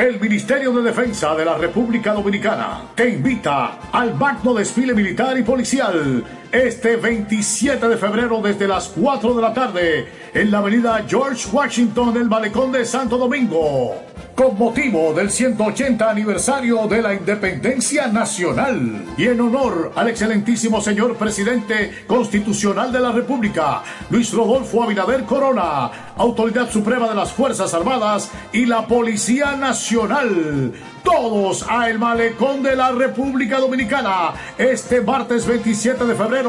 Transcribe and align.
El 0.00 0.18
Ministerio 0.18 0.72
de 0.72 0.80
Defensa 0.80 1.34
de 1.34 1.44
la 1.44 1.58
República 1.58 2.14
Dominicana 2.14 2.84
te 2.94 3.10
invita 3.10 3.80
al 3.92 4.14
magno 4.14 4.54
desfile 4.54 4.94
militar 4.94 5.36
y 5.36 5.42
policial 5.42 6.24
este 6.52 6.96
27 6.96 7.88
de 7.88 7.96
febrero 7.96 8.40
desde 8.42 8.66
las 8.66 8.88
4 8.88 9.34
de 9.34 9.42
la 9.42 9.54
tarde 9.54 10.08
en 10.34 10.50
la 10.50 10.58
avenida 10.58 11.04
George 11.08 11.48
Washington, 11.52 12.16
el 12.16 12.28
malecón 12.28 12.72
de 12.72 12.84
Santo 12.84 13.18
Domingo 13.18 13.94
con 14.40 14.56
motivo 14.56 15.12
del 15.12 15.30
180 15.30 16.08
aniversario 16.08 16.86
de 16.86 17.02
la 17.02 17.12
independencia 17.12 18.06
nacional 18.06 19.04
y 19.18 19.26
en 19.26 19.38
honor 19.38 19.92
al 19.94 20.08
excelentísimo 20.08 20.80
señor 20.80 21.16
presidente 21.16 22.04
constitucional 22.06 22.90
de 22.90 23.00
la 23.00 23.12
República, 23.12 23.82
Luis 24.08 24.32
Rodolfo 24.32 24.82
Abinader 24.82 25.24
Corona, 25.24 25.90
autoridad 26.16 26.70
suprema 26.70 27.10
de 27.10 27.16
las 27.16 27.32
Fuerzas 27.32 27.74
Armadas 27.74 28.30
y 28.50 28.64
la 28.64 28.86
Policía 28.86 29.56
Nacional. 29.56 30.72
Todos 31.04 31.66
a 31.68 31.90
el 31.90 31.98
malecón 31.98 32.62
de 32.62 32.76
la 32.76 32.92
República 32.92 33.58
Dominicana 33.58 34.32
este 34.56 35.02
martes 35.02 35.46
27 35.46 36.04
de 36.04 36.14
febrero 36.14 36.39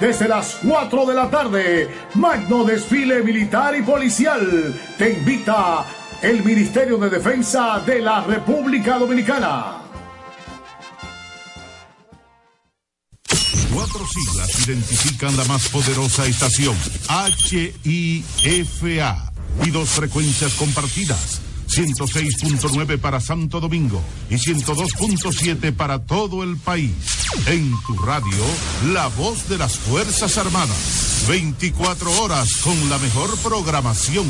desde 0.00 0.28
las 0.28 0.58
4 0.66 1.06
de 1.06 1.14
la 1.14 1.30
tarde. 1.30 1.88
Magno 2.14 2.64
desfile 2.64 3.22
militar 3.22 3.76
y 3.76 3.82
policial 3.82 4.74
te 4.98 5.12
invita 5.12 5.84
el 6.22 6.42
Ministerio 6.44 6.98
de 6.98 7.10
Defensa 7.10 7.80
de 7.86 8.00
la 8.00 8.22
República 8.22 8.98
Dominicana. 8.98 9.82
Cuatro 13.72 14.00
siglas 14.08 14.66
identifican 14.66 15.36
la 15.36 15.44
más 15.44 15.68
poderosa 15.68 16.26
estación, 16.26 16.76
HIFA, 17.84 19.32
y 19.64 19.70
dos 19.70 19.88
frecuencias 19.90 20.54
compartidas. 20.54 21.45
106.9 21.76 22.98
para 22.98 23.20
Santo 23.20 23.60
Domingo 23.60 24.02
y 24.30 24.36
102.7 24.36 25.76
para 25.76 25.98
todo 25.98 26.42
el 26.42 26.56
país. 26.56 26.94
En 27.46 27.70
tu 27.86 27.94
radio, 27.98 28.44
la 28.94 29.08
voz 29.08 29.46
de 29.50 29.58
las 29.58 29.76
Fuerzas 29.76 30.38
Armadas. 30.38 31.26
24 31.28 32.22
horas 32.22 32.48
con 32.62 32.88
la 32.88 32.96
mejor 32.96 33.36
programación. 33.40 34.24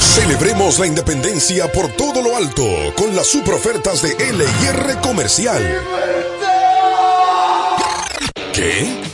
Celebremos 0.00 0.80
la 0.80 0.88
independencia 0.88 1.70
por 1.70 1.88
todo 1.92 2.20
lo 2.20 2.36
alto 2.36 2.66
con 2.96 3.14
las 3.14 3.28
super 3.28 3.54
ofertas 3.54 4.02
de 4.02 4.08
LIR 4.10 5.00
Comercial. 5.02 5.62
¿Qué? 8.52 9.09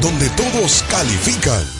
donde 0.00 0.28
todos 0.30 0.82
califican. 0.88 1.79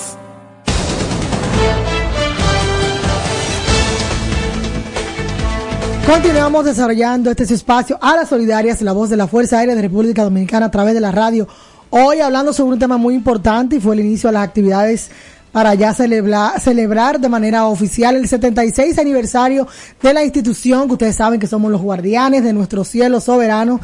Continuamos 6.11 6.65
desarrollando 6.65 7.31
este 7.31 7.45
espacio 7.45 7.97
a 8.01 8.17
las 8.17 8.27
solidarias, 8.27 8.81
la 8.81 8.91
voz 8.91 9.09
de 9.09 9.15
la 9.15 9.27
Fuerza 9.27 9.59
Aérea 9.59 9.75
de 9.75 9.81
República 9.81 10.25
Dominicana 10.25 10.65
a 10.65 10.69
través 10.69 10.93
de 10.93 10.99
la 10.99 11.09
radio. 11.09 11.47
Hoy 11.89 12.19
hablando 12.19 12.51
sobre 12.51 12.73
un 12.73 12.79
tema 12.79 12.97
muy 12.97 13.15
importante 13.15 13.77
y 13.77 13.79
fue 13.79 13.95
el 13.95 14.01
inicio 14.01 14.27
de 14.27 14.33
las 14.33 14.43
actividades 14.43 15.09
para 15.53 15.73
ya 15.73 15.93
celebrar, 15.93 16.59
celebrar 16.59 17.17
de 17.17 17.29
manera 17.29 17.65
oficial 17.65 18.17
el 18.17 18.27
76 18.27 18.99
aniversario 18.99 19.69
de 20.01 20.13
la 20.13 20.21
institución, 20.25 20.87
que 20.87 20.93
ustedes 20.95 21.15
saben 21.15 21.39
que 21.39 21.47
somos 21.47 21.71
los 21.71 21.79
guardianes 21.79 22.43
de 22.43 22.51
nuestro 22.51 22.83
cielo 22.83 23.21
soberano. 23.21 23.79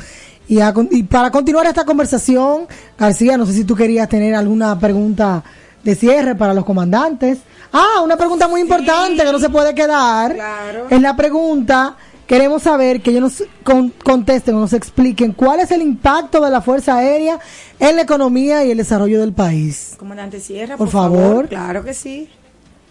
Y, 0.50 0.60
y 0.92 1.04
para 1.04 1.32
continuar 1.32 1.66
esta 1.66 1.86
conversación, 1.86 2.68
García, 3.00 3.38
no 3.38 3.46
sé 3.46 3.54
si 3.54 3.64
tú 3.64 3.74
querías 3.74 4.10
tener 4.10 4.36
alguna 4.36 4.78
pregunta 4.78 5.46
de 5.82 5.96
cierre 5.96 6.36
para 6.36 6.54
los 6.54 6.66
comandantes. 6.66 7.38
Ah, 7.72 8.02
una 8.04 8.18
pregunta 8.18 8.50
muy 8.50 8.60
importante 8.60 9.24
que 9.24 9.32
no 9.32 9.40
se 9.40 9.50
puede 9.50 9.74
quedar. 9.74 10.34
Claro. 10.34 10.88
Es 10.90 11.02
la 11.02 11.16
pregunta 11.16 11.96
Queremos 12.28 12.64
saber 12.64 13.02
que 13.02 13.12
ellos 13.12 13.22
nos 13.22 13.44
con, 13.64 13.90
contesten 14.04 14.56
o 14.56 14.60
nos 14.60 14.74
expliquen 14.74 15.32
cuál 15.32 15.62
es 15.62 15.72
el 15.72 15.82
impacto 15.82 16.44
de 16.44 16.52
la 16.52 16.62
Fuerza 16.62 16.98
Aérea 16.98 17.40
en 17.80 17.96
la 17.96 18.02
economía 18.02 18.66
y 18.66 18.72
el 18.72 18.78
desarrollo 18.78 19.22
del 19.22 19.32
país. 19.32 19.96
Comandante 19.98 20.42
Sierra, 20.42 20.76
Por 20.76 20.88
por, 20.88 20.92
favor. 20.92 21.20
favor. 21.22 21.48
Claro 21.48 21.84
que 21.86 21.94
sí. 21.94 22.28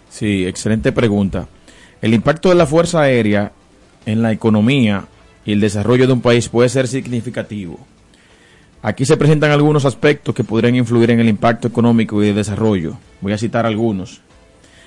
Sí, 0.09 0.47
excelente 0.47 0.91
pregunta. 0.91 1.47
El 2.01 2.15
impacto 2.15 2.49
de 2.49 2.55
la 2.55 2.67
Fuerza 2.67 3.03
Aérea 3.03 3.53
en 4.07 4.23
la 4.23 4.33
economía 4.33 5.05
y 5.45 5.53
el 5.53 5.61
desarrollo 5.61 6.07
de 6.07 6.15
un 6.15 6.23
país 6.23 6.49
puede 6.49 6.71
ser 6.71 6.89
significativo. 6.89 7.79
Aquí 8.81 9.05
se 9.05 9.19
presentan 9.19 9.51
algunos 9.51 9.85
aspectos 9.85 10.35
que 10.35 10.45
podrían 10.45 10.77
influir 10.77 11.11
en 11.11 11.21
el 11.21 11.29
impacto 11.29 11.69
económico 11.69 12.23
y 12.23 12.27
de 12.29 12.35
desarrollo. 12.35 12.97
Voy 13.21 13.33
a 13.35 13.39
citar 13.39 13.67
algunos, 13.67 14.23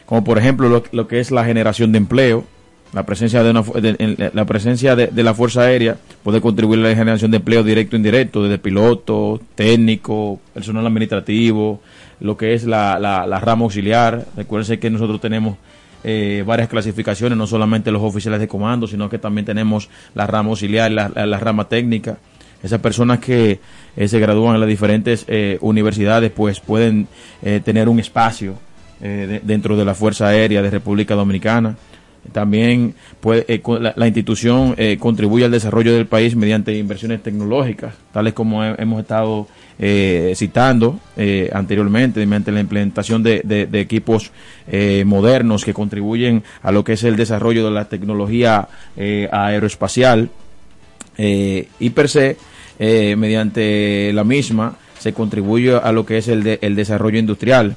como 0.08 0.24
por 0.24 0.38
ejemplo 0.40 0.70
lo, 0.70 0.84
lo 0.92 1.08
que 1.08 1.20
es 1.20 1.30
la 1.32 1.46
generación 1.46 1.92
de 1.92 1.98
empleo, 2.00 2.46
la 2.94 3.06
presencia 3.06 3.44
de, 3.44 3.52
una, 3.52 3.62
de- 3.62 3.96
en- 4.00 4.32
la 4.34 4.46
presencia 4.46 4.96
de, 4.96 5.08
de 5.08 5.24
la 5.24 5.34
fuerza 5.34 5.62
aérea 5.62 5.98
puede 6.24 6.42
contribuir 6.42 6.80
a 6.80 6.90
la 6.90 6.96
generación 6.96 7.30
de 7.32 7.38
empleo 7.38 7.64
directo 7.64 7.96
e 7.96 7.98
indirecto 8.00 8.44
desde 8.44 8.58
piloto, 8.58 9.40
técnico, 9.56 10.40
personal 10.54 10.86
administrativo, 10.88 11.82
lo 12.20 12.36
que 12.36 12.54
es 12.54 12.64
la, 12.66 12.98
la, 13.00 13.28
la 13.28 13.40
rama 13.40 13.64
auxiliar. 13.66 14.26
Recuerden 14.36 14.80
que 14.80 14.90
nosotros 14.90 15.22
tenemos 15.22 15.58
eh, 16.04 16.44
varias 16.48 16.68
clasificaciones, 16.70 17.38
no 17.38 17.46
solamente 17.46 17.92
los 17.92 18.02
oficiales 18.02 18.40
de 18.40 18.48
comando, 18.48 18.88
sino 18.88 19.10
que 19.10 19.20
también 19.20 19.46
tenemos 19.46 19.90
la 20.16 20.26
rama 20.26 20.50
auxiliar, 20.50 20.92
la, 20.92 21.10
la, 21.14 21.38
rama 21.40 21.68
técnica. 21.70 22.18
Esas 22.64 22.80
personas 22.82 23.20
que 23.20 23.60
eh, 23.96 24.08
se 24.08 24.20
gradúan 24.20 24.56
en 24.56 24.62
las 24.62 24.70
diferentes 24.70 25.26
eh, 25.28 25.58
universidades, 25.62 26.32
pues 26.32 26.60
pueden 26.60 27.08
eh, 27.42 27.62
tener 27.64 27.88
un 27.88 28.00
espacio 28.00 28.56
eh, 29.02 29.26
de- 29.30 29.40
dentro 29.42 29.78
de 29.78 29.86
la 29.86 29.94
Fuerza 29.94 30.28
Aérea 30.28 30.62
de 30.62 30.70
República 30.70 31.16
Dominicana. 31.16 31.76
También 32.32 32.94
eh, 33.34 33.62
la, 33.96 34.06
institución 34.08 34.76
eh, 34.78 34.98
contribuye 35.00 35.46
al 35.46 35.52
desarrollo 35.52 35.94
del 35.96 36.06
país 36.06 36.36
mediante 36.36 36.78
inversiones 36.78 37.24
tecnológicas, 37.24 37.96
tales 38.14 38.34
como 38.34 38.64
he- 38.64 38.76
hemos 38.78 39.02
estado 39.02 39.48
eh, 39.80 40.34
citando 40.36 41.00
eh, 41.18 41.50
anteriormente, 41.54 42.20
mediante 42.26 42.52
la 42.52 42.60
implementación 42.60 43.24
de, 43.24 43.42
de- 43.44 43.66
de 43.66 43.80
equipos 43.82 44.32
eh, 44.68 45.04
modernos 45.08 45.64
que 45.66 45.74
contribuyen 45.74 46.44
a 46.62 46.72
lo 46.72 46.84
que 46.84 46.94
es 46.94 47.04
el 47.04 47.16
desarrollo 47.16 47.66
de 47.66 47.72
la 47.72 47.86
tecnología 47.86 48.68
aeroespacial 49.32 50.30
y 51.18 51.90
per 51.90 52.08
se, 52.10 52.38
mediante 53.18 54.12
la 54.14 54.24
misma, 54.24 54.76
se 55.00 55.14
contribuye 55.14 55.74
a 55.76 55.92
lo 55.92 56.06
que 56.06 56.18
es 56.18 56.28
el, 56.28 56.44
de- 56.44 56.60
el 56.62 56.76
desarrollo 56.76 57.20
industrial, 57.20 57.76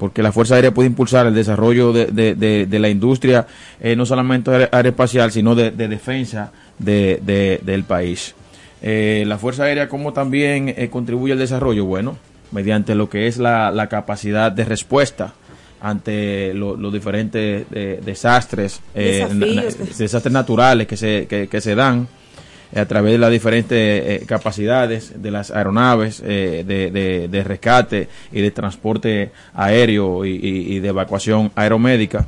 porque 0.00 0.22
la 0.22 0.32
Fuerza 0.32 0.54
Aérea 0.56 0.72
puede 0.74 0.88
impulsar 0.88 1.26
el 1.26 1.34
desarrollo 1.34 1.92
de, 1.92 2.06
de- 2.06 2.34
de- 2.34 2.66
de 2.66 2.78
la 2.80 2.88
industria, 2.88 3.46
eh, 3.80 3.94
no 3.94 4.04
solamente 4.06 4.50
aer- 4.50 4.68
aeroespacial, 4.72 5.30
sino 5.30 5.54
de, 5.54 5.70
de 5.70 5.86
defensa 5.86 6.50
de- 6.78 7.20
de- 7.22 7.60
del 7.62 7.84
país. 7.84 8.34
Eh, 8.82 9.24
la 9.26 9.36
Fuerza 9.38 9.64
Aérea, 9.64 9.88
como 9.90 10.12
también 10.14 10.70
eh, 10.76 10.88
contribuye 10.90 11.34
al 11.34 11.38
desarrollo? 11.38 11.84
Bueno, 11.84 12.16
mediante 12.50 12.94
lo 12.94 13.08
que 13.10 13.26
es 13.28 13.36
la, 13.36 13.70
la 13.70 13.88
capacidad 13.88 14.50
de 14.50 14.64
respuesta 14.64 15.34
ante 15.82 16.52
lo- 16.54 16.76
los 16.76 16.92
diferentes 16.92 17.66
desastres, 17.70 18.80
desastres 19.98 20.32
naturales 20.32 20.86
que 20.86 20.96
se, 20.96 21.26
que, 21.28 21.46
que 21.48 21.60
se 21.60 21.74
dan 21.74 22.08
a 22.74 22.84
través 22.86 23.12
de 23.12 23.18
las 23.18 23.30
diferentes 23.30 23.76
eh, 24.22 24.24
capacidades 24.26 25.20
de 25.20 25.30
las 25.30 25.50
aeronaves 25.50 26.22
eh, 26.24 26.64
de, 26.66 27.28
de- 27.28 27.44
rescate 27.44 28.08
y 28.30 28.40
de 28.40 28.50
transporte 28.50 29.32
aéreo 29.54 30.24
y, 30.24 30.78
de 30.78 30.88
evacuación 30.88 31.50
aeromédica, 31.56 32.26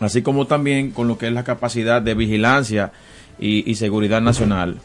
así 0.00 0.22
como 0.22 0.46
también 0.46 0.90
con 0.90 1.08
lo 1.08 1.16
que 1.16 1.28
es 1.28 1.32
la 1.32 1.44
capacidad 1.44 2.02
de 2.02 2.14
vigilancia 2.14 2.92
y, 3.38 3.74
seguridad 3.76 4.20
nacional, 4.20 4.76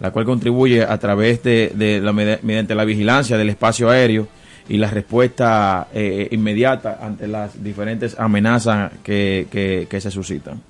la 0.00 0.10
cual 0.10 0.24
contribuye 0.24 0.82
a 0.82 0.98
través 0.98 1.42
de, 1.42 2.00
la, 2.02 2.12
mediante 2.12 2.74
la 2.74 2.84
vigilancia 2.84 3.38
del 3.38 3.48
espacio 3.50 3.88
aéreo 3.88 4.28
y 4.68 4.76
la 4.76 4.90
respuesta 4.90 5.88
eh, 5.94 6.28
inmediata 6.30 6.98
ante 7.00 7.26
las 7.26 7.62
diferentes 7.62 8.18
amenazas 8.18 8.92
que, 9.02 9.46
que, 9.88 10.00
se 10.00 10.10
suscitan. 10.10 10.60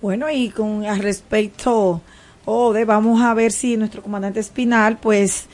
Bueno, 0.00 0.30
y 0.30 0.50
con 0.50 0.86
al 0.86 1.00
vamos 2.86 3.20
a 3.20 3.34
ver 3.34 3.52
si 3.52 3.76
nuestro 3.76 4.02
comandante 4.02 4.40
Espinal, 4.40 4.96
pues, 4.98 5.46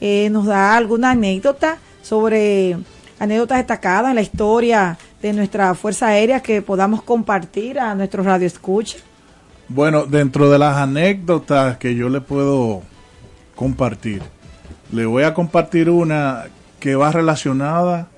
eh, 0.00 0.28
nos 0.30 0.46
da 0.46 0.76
alguna 0.76 1.12
anécdota 1.12 1.78
sobre 2.02 2.76
anécdotas 3.18 3.58
destacadas 3.58 4.10
en 4.10 4.16
la 4.16 4.22
historia 4.22 4.98
de 5.22 5.32
nuestra 5.32 5.74
Fuerza 5.74 6.08
Aérea 6.08 6.40
que 6.40 6.60
podamos 6.60 7.02
compartir 7.02 7.78
a 7.78 7.94
nuestro 7.94 8.22
radio 8.22 8.46
escucha. 8.46 8.98
Bueno, 9.68 10.04
dentro 10.04 10.50
de 10.50 10.58
las 10.58 10.76
anécdotas 10.76 11.78
que 11.78 11.94
yo 11.94 12.08
le 12.08 12.20
puedo 12.20 12.82
compartir, 13.54 14.22
le 14.90 15.06
voy 15.06 15.22
a 15.22 15.32
compartir 15.32 15.88
una 15.88 16.46
que 16.80 16.96
va 16.96 17.12
relacionada 17.12 18.08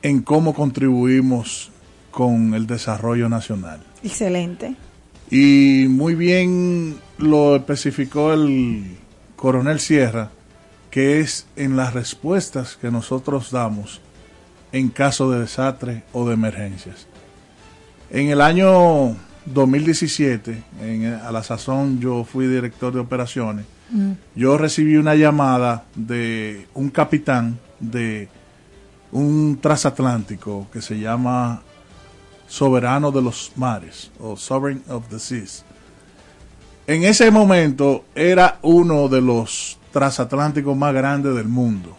en 0.00 0.22
cómo 0.22 0.54
contribuimos 0.54 1.70
con 2.10 2.54
el 2.54 2.66
desarrollo 2.66 3.28
nacional. 3.28 3.80
Excelente. 4.02 4.76
Y 5.30 5.86
muy 5.88 6.14
bien 6.14 6.96
lo 7.18 7.56
especificó 7.56 8.32
el 8.32 8.96
coronel 9.36 9.80
Sierra, 9.80 10.30
que 10.90 11.20
es 11.20 11.46
en 11.56 11.76
las 11.76 11.94
respuestas 11.94 12.76
que 12.76 12.90
nosotros 12.90 13.50
damos 13.50 14.00
en 14.72 14.88
caso 14.88 15.30
de 15.30 15.40
desastre 15.40 16.04
o 16.12 16.26
de 16.26 16.34
emergencias. 16.34 17.06
En 18.10 18.28
el 18.28 18.40
año 18.40 19.16
2017, 19.46 20.62
a 21.22 21.32
la 21.32 21.42
sazón 21.42 22.00
yo 22.00 22.24
fui 22.24 22.46
director 22.46 22.92
de 22.92 23.00
operaciones 23.00 23.66
yo 24.34 24.58
recibí 24.58 24.96
una 24.96 25.14
llamada 25.14 25.84
de 25.94 26.66
un 26.74 26.90
capitán 26.90 27.58
de 27.78 28.28
un 29.12 29.58
transatlántico 29.60 30.66
que 30.72 30.82
se 30.82 30.98
llama 30.98 31.62
Soberano 32.46 33.10
de 33.10 33.22
los 33.22 33.52
Mares 33.56 34.10
o 34.20 34.36
Sovereign 34.36 34.82
of 34.88 35.08
the 35.08 35.18
Seas. 35.18 35.64
En 36.86 37.04
ese 37.04 37.30
momento 37.30 38.04
era 38.14 38.58
uno 38.62 39.08
de 39.08 39.20
los 39.20 39.78
transatlánticos 39.92 40.76
más 40.76 40.92
grandes 40.92 41.34
del 41.34 41.48
mundo 41.48 41.96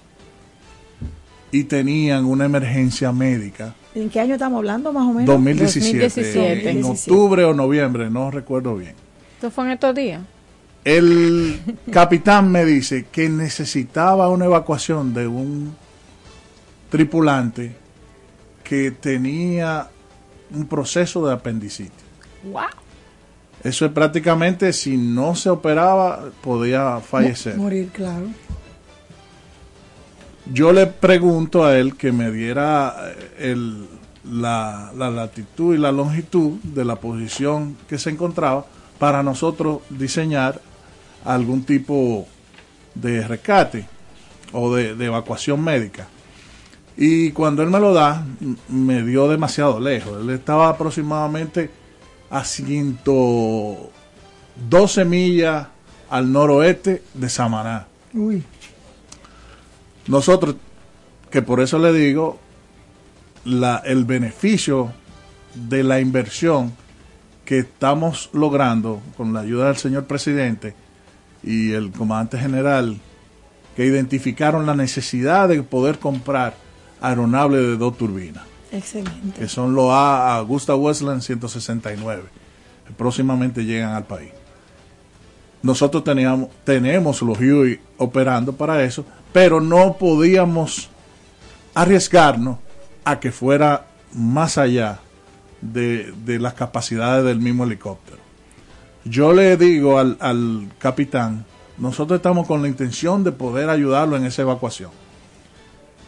y 1.51 1.63
tenían 1.63 2.25
una 2.25 2.45
emergencia 2.45 3.11
médica. 3.11 3.73
¿En 3.95 4.09
qué 4.09 4.19
año 4.19 4.33
estamos 4.33 4.57
hablando 4.57 4.91
más 4.91 5.03
o 5.03 5.13
menos? 5.13 5.25
2017, 5.25 5.99
2017. 5.99 6.69
En 6.69 6.83
octubre 6.83 7.45
o 7.45 7.53
noviembre, 7.53 8.09
no 8.09 8.29
recuerdo 8.29 8.75
bien. 8.75 8.93
¿Esto 9.35 9.49
fue 9.49 9.65
en 9.65 9.71
estos 9.71 9.95
días? 9.95 10.21
El 10.83 11.59
capitán 11.91 12.51
me 12.51 12.65
dice 12.65 13.07
que 13.11 13.29
necesitaba 13.29 14.29
una 14.29 14.45
evacuación 14.45 15.13
de 15.13 15.27
un 15.27 15.75
tripulante 16.89 17.75
que 18.63 18.91
tenía 18.91 19.89
un 20.51 20.67
proceso 20.67 21.25
de 21.25 21.33
apendicitis. 21.33 22.05
Wow. 22.43 22.63
Eso 23.63 23.85
es 23.85 23.91
prácticamente, 23.91 24.71
si 24.73 24.95
no 24.95 25.35
se 25.35 25.49
operaba, 25.49 26.29
podía 26.41 26.99
fallecer. 26.99 27.57
Morir, 27.57 27.89
claro. 27.89 28.27
Yo 30.53 30.71
le 30.71 30.85
pregunto 30.85 31.65
a 31.65 31.75
él 31.77 31.97
que 31.97 32.11
me 32.11 32.31
diera 32.31 32.95
eh, 33.39 33.55
la, 34.23 34.91
la 34.95 35.09
latitud 35.09 35.73
y 35.73 35.79
la 35.79 35.91
longitud 35.91 36.59
de 36.61 36.85
la 36.85 36.97
posición 36.97 37.75
que 37.89 37.97
se 37.97 38.11
encontraba 38.11 38.67
para 38.99 39.23
nosotros 39.23 39.81
diseñar 39.89 40.61
algún 41.23 41.63
tipo 41.63 42.27
de 42.93 43.27
rescate 43.27 43.87
o 44.51 44.73
de, 44.73 44.91
evacuación 45.05 45.63
médica. 45.63 46.07
Y 46.97 47.31
cuando 47.31 47.61
él 47.61 47.69
me 47.69 47.79
lo 47.79 47.93
da, 47.93 48.25
me 48.69 49.03
dio 49.03 49.27
demasiado 49.27 49.79
lejos. 49.79 50.21
Él 50.21 50.29
estaba 50.29 50.69
aproximadamente 50.69 51.69
a 52.29 52.45
112 52.45 55.05
millas 55.05 55.67
al 56.09 56.31
noroeste 56.31 57.03
de 57.13 57.29
Samaná. 57.29 57.87
Nosotros, 60.07 60.55
que 61.29 61.41
por 61.41 61.59
eso 61.59 61.77
le 61.79 61.91
digo, 61.91 62.39
la, 63.43 63.81
el 63.85 64.05
beneficio 64.05 64.93
de 65.53 65.83
la 65.83 65.99
inversión 65.99 66.73
que 67.43 67.59
estamos 67.59 68.29
logrando 68.33 69.01
con 69.17 69.33
la 69.33 69.41
ayuda 69.41 69.67
del 69.67 69.75
señor 69.77 70.05
presidente 70.05 70.73
y 71.43 71.73
el 71.73 71.91
comandante 71.91 72.39
general 72.39 72.97
que 73.75 73.85
identificaron 73.85 74.65
la 74.65 74.73
necesidad 74.73 75.49
de 75.49 75.61
poder 75.61 75.99
comprar 75.99 76.64
aeronaves 77.01 77.59
de 77.59 77.77
dos 77.77 77.97
turbinas. 77.97 78.43
Excelente. 78.71 79.39
Que 79.39 79.47
son 79.47 79.73
los 79.73 79.91
A 79.91 80.37
Augusta 80.37 80.75
Westland 80.75 81.21
169. 81.21 82.23
Que 82.87 82.93
próximamente 82.93 83.63
llegan 83.65 83.93
al 83.93 84.05
país. 84.05 84.31
Nosotros 85.61 86.03
teníamos, 86.03 86.49
tenemos 86.63 87.21
los 87.21 87.39
Huey 87.39 87.79
operando 87.97 88.53
para 88.53 88.83
eso, 88.83 89.03
pero 89.33 89.59
no 89.59 89.97
podíamos 89.97 90.89
arriesgarnos 91.73 92.57
a 93.03 93.19
que 93.19 93.31
fuera 93.31 93.87
más 94.13 94.57
allá 94.59 94.99
de, 95.61 96.13
de 96.23 96.39
las 96.39 96.53
capacidades 96.53 97.25
del 97.25 97.39
mismo 97.39 97.63
helicóptero. 97.63 98.17
Yo 99.05 99.33
le 99.33 99.57
digo 99.57 99.97
al, 99.97 100.17
al 100.19 100.67
capitán, 100.77 101.45
nosotros 101.77 102.17
estamos 102.17 102.47
con 102.47 102.61
la 102.61 102.67
intención 102.67 103.23
de 103.23 103.31
poder 103.31 103.69
ayudarlo 103.69 104.17
en 104.17 104.25
esa 104.25 104.43
evacuación. 104.43 104.91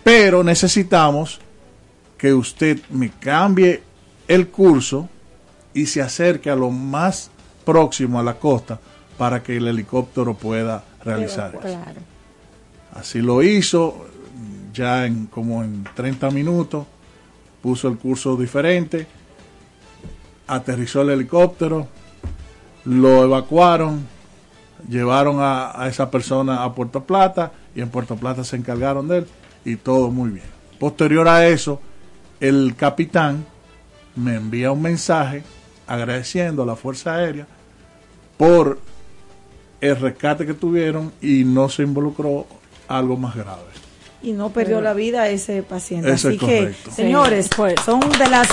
Pero 0.07 0.41
necesitamos 0.41 1.37
que 2.17 2.33
usted 2.33 2.79
me 2.91 3.09
cambie 3.09 3.83
el 4.29 4.47
curso 4.47 5.09
y 5.73 5.85
se 5.87 6.01
acerque 6.01 6.49
a 6.49 6.55
lo 6.55 6.71
más 6.71 7.29
próximo 7.65 8.17
a 8.17 8.23
la 8.23 8.35
costa 8.35 8.79
para 9.17 9.43
que 9.43 9.57
el 9.57 9.67
helicóptero 9.67 10.33
pueda 10.33 10.81
realizar 11.03 11.59
eso. 11.61 11.77
Así 12.93 13.21
lo 13.21 13.43
hizo, 13.43 14.07
ya 14.73 15.05
en 15.05 15.25
como 15.25 15.61
en 15.61 15.83
30 15.93 16.31
minutos, 16.31 16.85
puso 17.61 17.89
el 17.89 17.97
curso 17.97 18.37
diferente, 18.37 19.07
aterrizó 20.47 21.01
el 21.01 21.09
helicóptero, 21.09 21.85
lo 22.85 23.25
evacuaron, 23.25 24.07
llevaron 24.87 25.39
a, 25.41 25.85
esa 25.89 26.09
persona 26.09 26.63
a 26.63 26.73
Puerto 26.73 27.03
Plata 27.03 27.51
y 27.75 27.81
en 27.81 27.89
Puerto 27.89 28.15
Plata 28.15 28.45
se 28.45 28.55
encargaron 28.55 29.09
de 29.09 29.17
él 29.17 29.27
y 29.65 29.75
todo 29.75 30.09
muy 30.09 30.29
bien. 30.31 30.45
Posterior 30.79 31.27
a 31.27 31.47
eso, 31.47 31.81
el 32.39 32.75
capitán 32.75 33.45
me 34.15 34.35
envía 34.35 34.71
un 34.71 34.81
mensaje 34.81 35.43
agradeciendo 35.87 36.63
a 36.63 36.65
la 36.65 36.75
Fuerza 36.75 37.15
Aérea 37.15 37.47
por 38.37 38.79
el 39.81 39.95
rescate 39.95 40.45
que 40.45 40.53
tuvieron 40.53 41.11
y 41.21 41.43
no 41.43 41.69
se 41.69 41.83
involucró 41.83 42.45
algo 42.87 43.17
más 43.17 43.35
grave. 43.35 43.63
Y 44.21 44.31
no 44.33 44.49
perdió 44.49 44.81
la 44.81 44.93
vida 44.93 45.29
ese 45.29 45.61
paciente. 45.61 46.11
Así 46.11 46.37
que, 46.37 46.73
señores, 46.91 47.49
pues, 47.55 47.75
son 47.85 47.99
de 47.99 48.27
las 48.27 48.47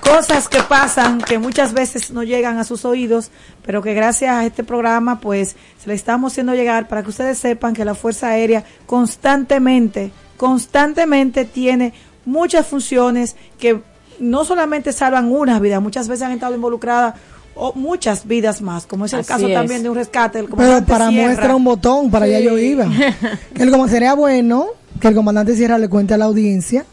cosas 0.00 0.48
que 0.48 0.62
pasan 0.62 1.20
que 1.20 1.38
muchas 1.38 1.72
veces 1.72 2.10
no 2.10 2.22
llegan 2.22 2.58
a 2.58 2.64
sus 2.64 2.84
oídos, 2.84 3.30
pero 3.64 3.82
que 3.82 3.94
gracias 3.94 4.34
a 4.34 4.44
este 4.44 4.64
programa 4.64 5.20
pues 5.20 5.54
se 5.78 5.88
le 5.88 5.94
estamos 5.94 6.32
haciendo 6.32 6.54
llegar 6.54 6.88
para 6.88 7.02
que 7.02 7.10
ustedes 7.10 7.38
sepan 7.38 7.74
que 7.74 7.84
la 7.84 7.94
Fuerza 7.94 8.28
Aérea 8.28 8.64
constantemente, 8.86 10.10
constantemente 10.38 11.44
tiene 11.44 11.92
muchas 12.24 12.66
funciones 12.66 13.36
que 13.58 13.82
no 14.18 14.46
solamente 14.46 14.92
salvan 14.92 15.30
unas 15.30 15.60
vidas, 15.60 15.82
muchas 15.82 16.08
veces 16.08 16.22
han 16.24 16.32
estado 16.32 16.54
involucradas 16.54 17.14
o 17.54 17.74
muchas 17.74 18.26
vidas 18.26 18.62
más, 18.62 18.86
como 18.86 19.04
es 19.04 19.12
el 19.12 19.26
caso 19.26 19.48
también 19.48 19.82
de 19.82 19.90
un 19.90 19.96
rescate. 19.96 20.44
Pero 20.44 20.84
para 20.84 21.10
muestra 21.10 21.54
un 21.54 21.64
botón, 21.64 22.10
para 22.10 22.24
allá 22.24 22.40
yo 22.40 22.56
iba. 22.56 22.86
el, 23.56 23.70
como 23.70 23.88
sería 23.88 24.14
bueno 24.14 24.68
que 25.00 25.08
el 25.08 25.14
comandante 25.14 25.54
Sierra 25.54 25.76
le 25.76 25.88
cuente 25.88 26.14
a 26.14 26.16
la 26.16 26.24
audiencia 26.26 26.86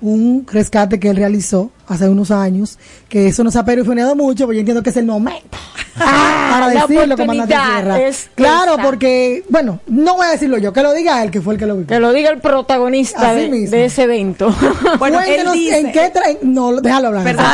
un 0.00 0.44
rescate 0.50 0.98
que 0.98 1.10
él 1.10 1.16
realizó 1.16 1.70
hace 1.86 2.08
unos 2.08 2.30
años, 2.30 2.78
que 3.08 3.28
eso 3.28 3.44
nos 3.44 3.54
ha 3.54 3.64
perifoneado 3.64 4.16
mucho, 4.16 4.46
porque 4.46 4.56
yo 4.56 4.60
entiendo 4.60 4.82
que 4.82 4.90
es 4.90 4.96
el 4.96 5.06
momento 5.06 5.56
para 5.98 6.68
decirlo, 6.68 7.16
comandante 7.16 7.54
Sierra. 7.54 7.98
claro, 8.34 8.76
porque, 8.82 9.44
bueno, 9.48 9.80
no 9.86 10.16
voy 10.16 10.26
a 10.26 10.30
decirlo 10.30 10.58
yo, 10.58 10.72
que 10.72 10.82
lo 10.82 10.92
diga 10.92 11.22
él, 11.22 11.30
que 11.30 11.40
fue 11.40 11.54
el 11.54 11.60
que 11.60 11.66
lo 11.66 11.74
vivió. 11.74 11.86
Que 11.86 12.00
lo 12.00 12.12
diga 12.12 12.30
el 12.30 12.40
protagonista 12.40 13.34
de, 13.34 13.84
ese 13.84 14.02
evento. 14.02 14.54
bueno, 14.98 15.18
Cuéntenos 15.18 15.56
en 15.56 15.92
qué 15.92 16.10
trae... 16.10 16.38
No, 16.42 16.72
déjalo 16.80 17.08
hablar. 17.08 17.24
Perdón, 17.24 17.46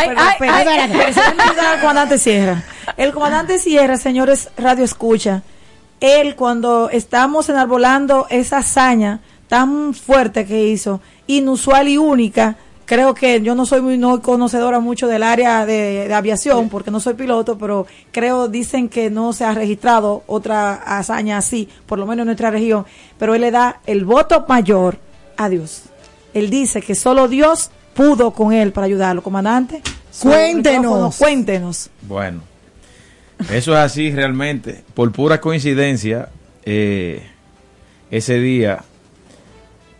el 1.74 1.80
comandante 1.80 2.18
Sierra. 2.18 2.62
El 2.96 3.12
comandante 3.12 3.58
Sierra, 3.58 3.96
señores 3.96 4.48
Radio 4.56 4.84
Escucha, 4.84 5.42
él 6.00 6.36
cuando 6.36 6.90
estamos 6.90 7.48
enarbolando 7.48 8.26
esa 8.30 8.58
hazaña 8.58 9.20
tan 9.48 9.94
fuerte 9.94 10.46
que 10.46 10.68
hizo, 10.68 11.00
inusual 11.26 11.88
y 11.88 11.96
única, 11.96 12.56
creo 12.88 13.14
que 13.14 13.42
yo 13.42 13.54
no 13.54 13.66
soy 13.66 13.82
muy 13.82 13.98
no 13.98 14.22
conocedora 14.22 14.80
mucho 14.80 15.06
del 15.08 15.22
área 15.22 15.66
de, 15.66 16.12
aviación 16.12 16.70
porque 16.70 16.90
no 16.90 17.00
soy 17.00 17.14
piloto, 17.14 17.58
pero 17.58 17.86
creo, 18.10 18.48
dicen 18.48 18.88
que 18.88 19.10
no 19.10 19.34
se 19.34 19.44
ha 19.44 19.52
registrado 19.52 20.24
otra 20.26 20.72
hazaña 20.72 21.36
así, 21.36 21.68
por 21.86 21.98
lo 21.98 22.06
menos 22.06 22.22
en 22.22 22.28
nuestra 22.28 22.50
región, 22.50 22.86
pero 23.18 23.34
él 23.34 23.42
le 23.42 23.50
da 23.50 23.80
el 23.86 24.06
voto 24.06 24.46
mayor 24.48 24.98
a 25.36 25.50
Dios. 25.50 25.82
Él 26.32 26.48
dice 26.48 26.80
que 26.80 26.94
solo 26.94 27.28
Dios 27.28 27.70
pudo 27.92 28.30
con 28.30 28.54
él 28.54 28.72
para 28.72 28.86
ayudarlo. 28.86 29.22
Comandante, 29.22 29.82
cuéntenos. 30.22 31.18
Cuéntenos. 31.18 31.90
Bueno, 32.02 32.40
eso 33.50 33.72
es 33.72 33.78
así 33.78 34.10
realmente. 34.12 34.82
Por 34.94 35.12
pura 35.12 35.42
coincidencia, 35.42 36.30
eh, 36.64 37.22
ese 38.10 38.38
día 38.38 38.82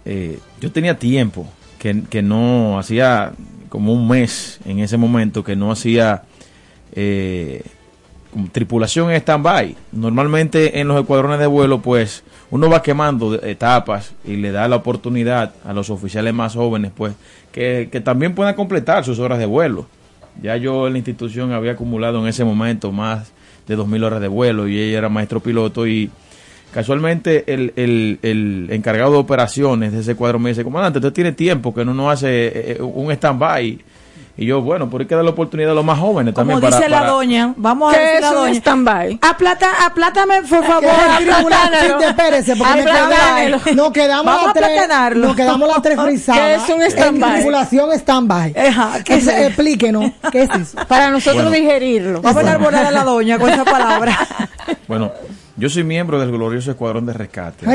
eh, 0.07 0.39
yo 0.59 0.73
tenía 0.73 0.99
tiempo 0.99 1.47
que, 1.79 2.23
no 2.23 2.79
hacía 2.79 3.33
como 3.69 3.93
un 3.93 4.09
mes 4.09 4.61
en 4.65 4.81
ese 4.81 4.97
momento 4.97 5.45
que 5.45 5.57
no 5.57 5.71
hacía 5.71 6.23
eh, 6.93 7.63
tripulación 8.53 9.11
en 9.11 9.17
stand-by. 9.17 9.77
Normalmente 9.93 10.81
en 10.81 10.89
los 10.89 11.01
escuadrones 11.01 11.39
de 11.39 11.47
vuelo, 11.47 11.81
pues 11.81 12.25
uno 12.51 12.69
va 12.69 12.83
quemando 12.83 13.35
etapas 13.43 14.15
y 14.25 14.37
le 14.37 14.53
da 14.53 14.69
la 14.69 14.77
oportunidad 14.77 15.55
a 15.65 15.73
los 15.73 15.91
oficiales 15.91 16.35
más 16.35 16.55
jóvenes, 16.55 16.93
pues 16.95 17.15
que, 17.53 17.89
que 17.91 18.01
también 18.01 18.35
puedan 18.35 18.55
completar 18.55 19.05
sus 19.05 19.19
horas 19.19 19.39
de 19.39 19.47
vuelo. 19.47 19.87
Ya 20.43 20.57
yo 20.57 20.87
en 20.87 20.93
la 20.93 20.99
institución 20.99 21.53
había 21.53 21.73
acumulado 21.73 22.21
en 22.21 22.29
ese 22.29 22.45
momento 22.45 22.93
más 22.93 23.33
de 23.67 23.77
2.000 23.77 24.05
horas 24.05 24.21
de 24.21 24.29
vuelo 24.29 24.67
y 24.67 24.79
ella 24.79 24.99
era 24.99 25.09
maestro 25.09 25.41
piloto 25.41 25.87
y 25.87 26.11
Casualmente 26.73 27.45
el, 27.53 27.73
el, 27.77 28.19
el, 28.23 28.69
encargado 28.71 29.13
de 29.13 29.19
operaciones 29.19 29.93
de 29.93 30.01
ese 30.01 30.15
cuadro 30.15 30.39
me 30.39 30.51
dice, 30.51 30.65
comandante, 30.65 30.99
usted 30.99 31.13
tiene 31.13 31.33
tiempo 31.33 31.75
que 31.75 31.85
no 31.85 31.95
nos 31.95 32.13
hace 32.13 32.29
eh, 32.29 32.53
eh, 32.79 32.83
un 32.83 33.11
stand-by. 33.11 33.79
Y 34.37 34.47
yo, 34.47 34.61
bueno, 34.61 34.89
por 34.89 35.01
ahí 35.01 35.07
queda 35.09 35.23
la 35.25 35.31
oportunidad 35.31 35.73
a 35.73 35.75
los 35.75 35.85
más 35.85 35.99
jóvenes 35.99 36.33
también. 36.33 36.61
Como 36.61 36.71
dice 36.71 36.89
la 36.89 37.07
doña, 37.07 37.55
vamos 37.57 37.93
a 37.93 37.99
decir 37.99 38.21
la 38.21 38.33
doña. 38.33 38.55
stand-by? 38.55 39.19
Aplata, 39.21 39.85
aplátame, 39.85 40.43
por 40.43 40.65
favor. 40.65 40.91
Espérese, 42.03 42.55
porque 42.55 42.75
me 42.75 42.85
quedamos, 42.85 43.75
nos 43.75 43.93
quedamos 43.93 44.43
las 44.45 44.53
tres, 44.53 45.17
nos 45.17 45.35
quedamos 45.35 45.69
las 45.69 45.83
tres 45.83 46.01
frisadas. 46.01 46.63
¿Qué 46.65 46.73
es 46.73 46.79
un 46.79 46.83
stand-by? 46.83 47.35
Tripulación 47.35 47.93
stand-by. 47.99 48.55
Explíquenos, 49.07 50.13
¿qué 50.31 50.43
es 50.43 50.51
eso? 50.51 50.87
Para 50.87 51.11
nosotros 51.11 51.51
digerirlo. 51.51 52.21
Vamos 52.21 52.39
a 52.39 52.43
enarbolar 52.43 52.87
a 52.87 52.91
la 52.91 53.05
doña 53.05 53.39
con 53.39 53.51
esa 53.51 53.65
palabra. 53.65 54.17
Bueno, 54.87 55.11
yo 55.59 55.69
soy 55.69 55.83
miembro 55.83 56.21
del 56.21 56.31
glorioso 56.31 56.71
escuadrón 56.71 57.05
de 57.05 57.13
rescate. 57.13 57.67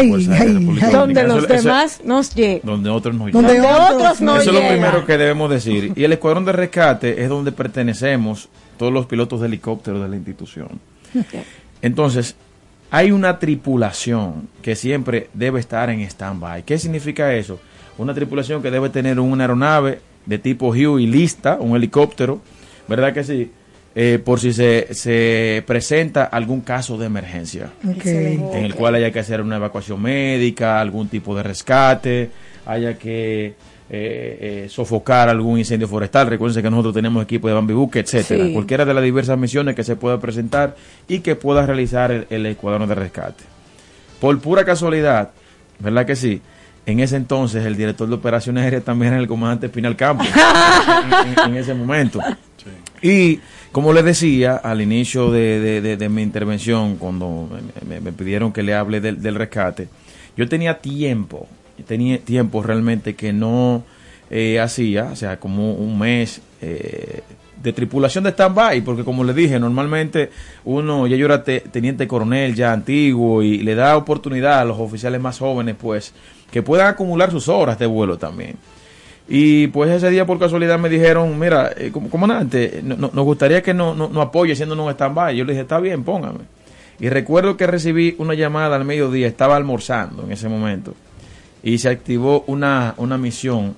donde 0.92 1.24
los 1.24 1.48
demás 1.48 2.02
nos 2.06 2.34
llegan. 2.34 2.62
Donde 2.64 2.90
otros 2.90 3.14
nos 3.14 3.28
llegan. 3.28 3.44
Donde 3.44 3.62
otros 3.62 4.22
nos 4.22 4.42
Eso 4.42 4.52
es 4.52 4.64
lo 4.64 4.68
primero 4.70 5.06
que 5.06 5.18
debemos 5.18 5.50
decir. 5.50 5.92
Y 5.96 6.04
el 6.04 6.14
escuadrón 6.14 6.46
de 6.46 6.54
rescate 6.54 7.22
es 7.22 7.30
donde 7.30 7.52
pertenecemos 7.52 8.48
todos 8.78 8.94
los 8.94 9.06
pilotos 9.06 9.42
de 9.42 9.48
helicóptero 9.48 10.02
de 10.02 10.08
la 10.08 10.16
institución. 10.16 10.80
Entonces, 11.82 12.36
hay 12.90 13.12
una 13.12 13.40
tripulación 13.40 14.48
que 14.62 14.76
siempre 14.76 15.30
debe 15.34 15.60
estar 15.60 15.90
en 15.90 16.02
stand-by. 16.02 16.64
¿Qué 16.64 16.78
significa 16.78 17.34
eso? 17.34 17.60
Una 17.98 18.14
tripulación 18.14 18.62
que 18.62 18.72
debe 18.72 18.90
tener 18.90 19.20
una 19.20 19.44
aeronave 19.44 20.00
de 20.26 20.38
tipo 20.38 20.70
Huey 20.70 21.06
lista, 21.06 21.58
un 21.60 21.76
helicóptero, 21.76 22.42
¿verdad 22.88 23.14
que 23.14 23.24
sí? 23.24 23.52
Eh, 23.96 24.20
por 24.24 24.40
si 24.40 24.54
se, 24.54 24.88
se, 24.96 25.64
presenta 25.68 26.24
algún 26.24 26.62
caso 26.62 26.98
de 26.98 27.06
emergencia, 27.06 27.70
en 27.84 28.66
el 28.66 28.74
cual 28.74 28.96
haya 28.96 29.12
que 29.12 29.20
hacer 29.20 29.40
una 29.40 29.58
evacuación 29.58 30.02
médica, 30.02 30.82
algún 30.82 31.10
tipo 31.10 31.36
de 31.36 31.44
rescate, 31.44 32.32
haya 32.66 32.98
que 32.98 33.46
eh, 33.46 33.54
eh, 33.90 34.68
sofocar 34.68 35.30
algún 35.30 35.60
incendio 35.60 35.88
forestal. 35.88 36.28
Recuerden 36.28 36.64
que 36.64 36.70
nosotros 36.72 36.96
tenemos 36.96 37.22
equipo 37.24 37.48
de 37.48 37.54
bambibuque, 37.54 38.00
etcétera. 38.00 38.46
Cualquiera 38.52 38.84
de 38.84 38.96
las 38.96 39.04
diversas 39.04 39.38
misiones 39.38 39.76
que 39.76 39.84
se 39.84 39.96
pueda 39.96 40.20
presentar 40.20 40.76
y 41.08 41.20
que 41.20 41.36
pueda 41.36 41.64
realizar 41.64 42.12
el, 42.12 42.26
el 42.32 42.48
escuadrón 42.48 42.90
de 42.90 42.96
rescate. 42.96 43.44
Por 44.20 44.40
pura 44.40 44.66
casualidad, 44.66 45.30
¿verdad 45.78 46.08
que 46.08 46.16
sí? 46.16 46.42
En 46.86 47.00
ese 47.00 47.16
entonces 47.16 47.66
el 47.66 47.78
director 47.78 48.08
de 48.10 48.16
operaciones 48.16 48.64
aéreas 48.64 48.84
también 48.84 49.14
era 49.14 49.22
el 49.22 49.28
comandante 49.28 49.68
Espinal 49.68 49.96
Campos 49.96 50.28
en, 51.46 51.56
ese 51.56 51.74
momento. 51.74 52.20
Y 53.04 53.42
como 53.74 53.92
les 53.92 54.06
decía 54.06 54.56
al 54.56 54.82
inicio 54.82 55.30
de, 55.30 56.08
mi 56.10 56.22
intervención, 56.22 56.96
cuando 56.96 57.50
me, 57.86 58.14
pidieron 58.14 58.54
que 58.54 58.64
le 58.64 58.74
hable 58.74 59.02
del, 59.02 59.36
rescate, 59.36 59.90
yo 60.38 60.48
tenía 60.48 60.80
tiempo, 60.80 61.48
tenía 61.86 62.18
tiempo 62.20 62.64
realmente 62.64 63.14
que 63.14 63.34
no 63.34 63.84
eh, 64.32 64.62
hacía, 64.62 65.10
o 65.12 65.16
sea, 65.18 65.38
como 65.38 65.74
un 65.74 66.00
mes 66.00 66.42
eh, 66.62 67.20
de 67.62 67.74
tripulación 67.74 68.24
de 68.24 68.32
stand-by, 68.32 68.82
porque 68.82 69.04
como 69.04 69.26
les 69.26 69.36
dije, 69.36 69.60
normalmente 69.60 70.30
uno, 70.64 71.06
ya 71.06 71.18
yo 71.18 71.26
era 71.26 71.44
teniente 71.44 72.08
coronel 72.08 72.56
ya 72.56 72.72
antiguo 72.72 73.44
y 73.44 73.58
le 73.60 73.76
da 73.76 73.98
oportunidad 73.98 74.62
a 74.62 74.66
los 74.66 74.80
oficiales 74.80 75.20
más 75.20 75.40
jóvenes, 75.40 75.76
pues, 75.78 76.14
que 76.52 76.62
puedan 76.64 76.88
acumular 76.88 77.32
sus 77.32 77.50
horas 77.50 77.78
de 77.78 77.86
vuelo 77.86 78.18
también. 78.18 78.56
Y 79.28 79.68
pues 79.68 79.90
ese 79.90 80.10
día 80.10 80.26
por 80.26 80.38
casualidad 80.38 80.78
me 80.78 80.90
dijeron, 80.90 81.40
mira, 81.40 81.72
eh, 81.78 81.92
comandante, 82.10 82.82
no, 82.84 82.96
nos 82.98 83.26
gustaría 83.26 83.62
que 83.62 83.74
nos 83.74 83.96
no, 83.96 84.10
no 84.10 84.22
apoye 84.22 84.56
siendo 84.56 84.82
un 84.82 84.92
stand-by. 84.92 85.36
Yo 85.36 85.46
le 85.46 85.54
dije, 85.54 85.62
está 85.62 85.80
bien, 85.80 86.04
póngame. 86.04 86.40
Y 87.00 87.10
recuerdo 87.10 87.58
que 87.58 87.68
recibí 87.68 88.16
una 88.20 88.34
llamada 88.34 88.76
al 88.76 88.86
mediodía, 88.86 89.28
estaba 89.28 89.56
almorzando 89.56 90.24
en 90.24 90.32
ese 90.32 90.50
momento. 90.50 90.94
Y 91.64 91.78
se 91.78 91.90
activó 91.90 92.44
una, 92.48 92.94
una 92.98 93.18
misión. 93.18 93.76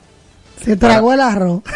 Se 0.61 0.75
tragó 0.75 1.13
el 1.13 1.21
arroz. 1.21 1.61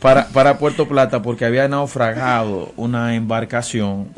Para, 0.00 0.26
para, 0.26 0.58
Puerto 0.58 0.88
Plata 0.88 1.22
porque 1.22 1.44
había 1.44 1.68
naufragado 1.68 2.72
una 2.76 3.14
embarcación 3.14 4.08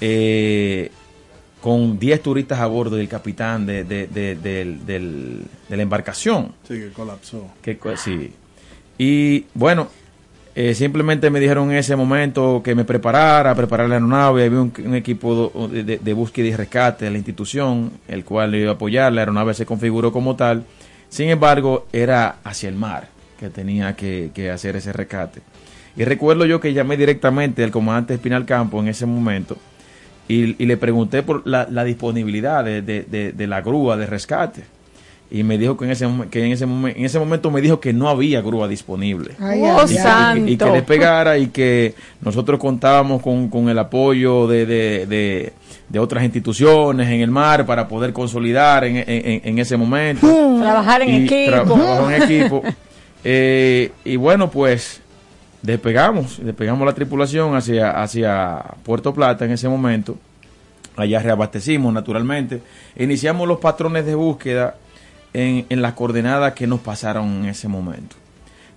eh, 0.00 0.90
con 1.60 1.98
10 1.98 2.22
turistas 2.22 2.60
a 2.60 2.66
bordo 2.66 2.96
del 2.96 3.08
capitán 3.08 3.66
de, 3.66 3.84
de, 3.84 4.06
de, 4.06 5.76
la 5.76 5.82
embarcación. 5.82 6.52
Sí, 6.66 6.74
que 6.74 6.90
colapsó. 6.90 7.48
Que, 7.60 7.78
sí. 7.96 8.32
Y 8.96 9.44
bueno, 9.54 9.88
eh, 10.54 10.74
simplemente 10.74 11.30
me 11.30 11.40
dijeron 11.40 11.70
en 11.70 11.78
ese 11.78 11.96
momento 11.96 12.62
que 12.64 12.74
me 12.74 12.84
preparara, 12.84 13.54
preparar 13.54 13.88
la 13.88 13.96
aeronave. 13.96 14.44
Había 14.44 14.60
un, 14.60 14.94
equipo 14.94 15.68
de, 15.68 16.12
búsqueda 16.12 16.46
y 16.46 16.54
rescate 16.54 17.06
de 17.06 17.10
la 17.10 17.18
institución, 17.18 17.92
el 18.06 18.24
cual 18.24 18.54
iba 18.54 18.70
a 18.70 18.74
apoyar. 18.74 19.12
La 19.12 19.22
aeronave 19.22 19.54
se 19.54 19.66
configuró 19.66 20.12
como 20.12 20.36
tal. 20.36 20.64
Sin 21.08 21.28
embargo, 21.28 21.86
era 21.92 22.36
hacia 22.44 22.68
el 22.68 22.76
mar 22.76 23.08
que 23.40 23.50
tenía 23.50 23.96
que, 23.96 24.30
que 24.32 24.50
hacer 24.50 24.76
ese 24.76 24.92
rescate. 24.92 25.40
Y 25.96 26.04
recuerdo 26.04 26.46
yo 26.46 26.60
que 26.60 26.72
llamé 26.72 26.96
directamente 26.96 27.64
al 27.64 27.72
comandante 27.72 28.14
Espinal 28.14 28.44
Campo 28.44 28.78
en 28.78 28.88
ese 28.88 29.06
momento 29.06 29.56
y, 30.28 30.66
le 30.66 30.76
pregunté 30.76 31.22
por 31.22 31.46
la, 31.46 31.84
disponibilidad 31.84 32.64
de, 32.64 33.46
la 33.48 33.60
grúa 33.62 33.96
de 33.96 34.06
rescate. 34.06 34.64
Y 35.30 35.42
me 35.42 35.58
dijo 35.58 35.76
que 35.76 35.84
en 35.84 35.90
ese, 35.90 36.08
que 36.30 36.44
en 36.44 36.52
ese, 36.52 36.64
en 36.64 37.04
ese 37.04 37.18
momento 37.18 37.50
me 37.50 37.60
dijo 37.60 37.80
que 37.80 37.92
no 37.92 38.08
había 38.08 38.40
grúa 38.40 38.66
disponible. 38.66 39.34
Oh, 39.40 39.84
y, 40.46 40.56
que, 40.56 40.64
despegara 40.70 41.36
y 41.36 41.48
que 41.48 41.94
nosotros 42.22 42.58
contábamos 42.58 43.20
con, 43.20 43.68
el 43.68 43.78
apoyo 43.78 44.46
de, 44.46 45.52
otras 45.98 46.24
instituciones 46.24 47.08
en 47.08 47.20
el 47.20 47.30
mar 47.30 47.66
para 47.66 47.88
poder 47.88 48.12
consolidar 48.14 48.84
en, 48.84 49.58
ese 49.58 49.76
momento. 49.76 50.26
Trabajar 50.60 51.02
en 51.02 51.24
equipo. 51.24 52.10
en 52.10 52.22
equipo. 52.22 52.62
Eh, 53.24 53.90
y 54.04 54.14
bueno, 54.14 54.48
pues 54.48 55.02
despegamos, 55.62 56.38
despegamos 56.42 56.86
la 56.86 56.94
tripulación 56.94 57.54
hacia, 57.56 57.90
hacia 57.90 58.64
Puerto 58.84 59.12
Plata 59.12 59.44
en 59.44 59.52
ese 59.52 59.68
momento. 59.68 60.16
Allá 60.96 61.20
reabastecimos 61.20 61.92
naturalmente. 61.92 62.60
Iniciamos 62.96 63.46
los 63.46 63.58
patrones 63.58 64.04
de 64.04 64.14
búsqueda 64.14 64.76
en, 65.32 65.66
en 65.68 65.82
las 65.82 65.92
coordenadas 65.94 66.54
que 66.54 66.66
nos 66.66 66.80
pasaron 66.80 67.26
en 67.26 67.46
ese 67.46 67.68
momento. 67.68 68.16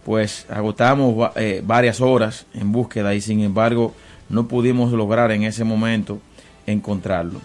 Pues 0.06 0.46
agotamos 0.50 1.32
eh, 1.36 1.62
varias 1.64 2.02
horas 2.02 2.46
en 2.54 2.72
búsqueda 2.72 3.14
y 3.14 3.22
sin 3.22 3.42
embargo 3.42 3.94
no 4.30 4.48
pudimos 4.48 4.92
lograr 4.92 5.32
en 5.32 5.44
ese 5.44 5.64
momento 5.64 6.20
encontrarlo. 6.66 7.40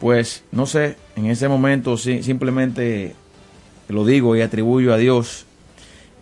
Pues 0.00 0.44
no 0.52 0.66
sé, 0.66 0.96
en 1.16 1.26
ese 1.26 1.48
momento 1.48 1.96
sí, 1.96 2.22
simplemente 2.22 3.14
lo 3.88 4.04
digo 4.04 4.36
y 4.36 4.42
atribuyo 4.42 4.92
a 4.92 4.98
Dios 4.98 5.45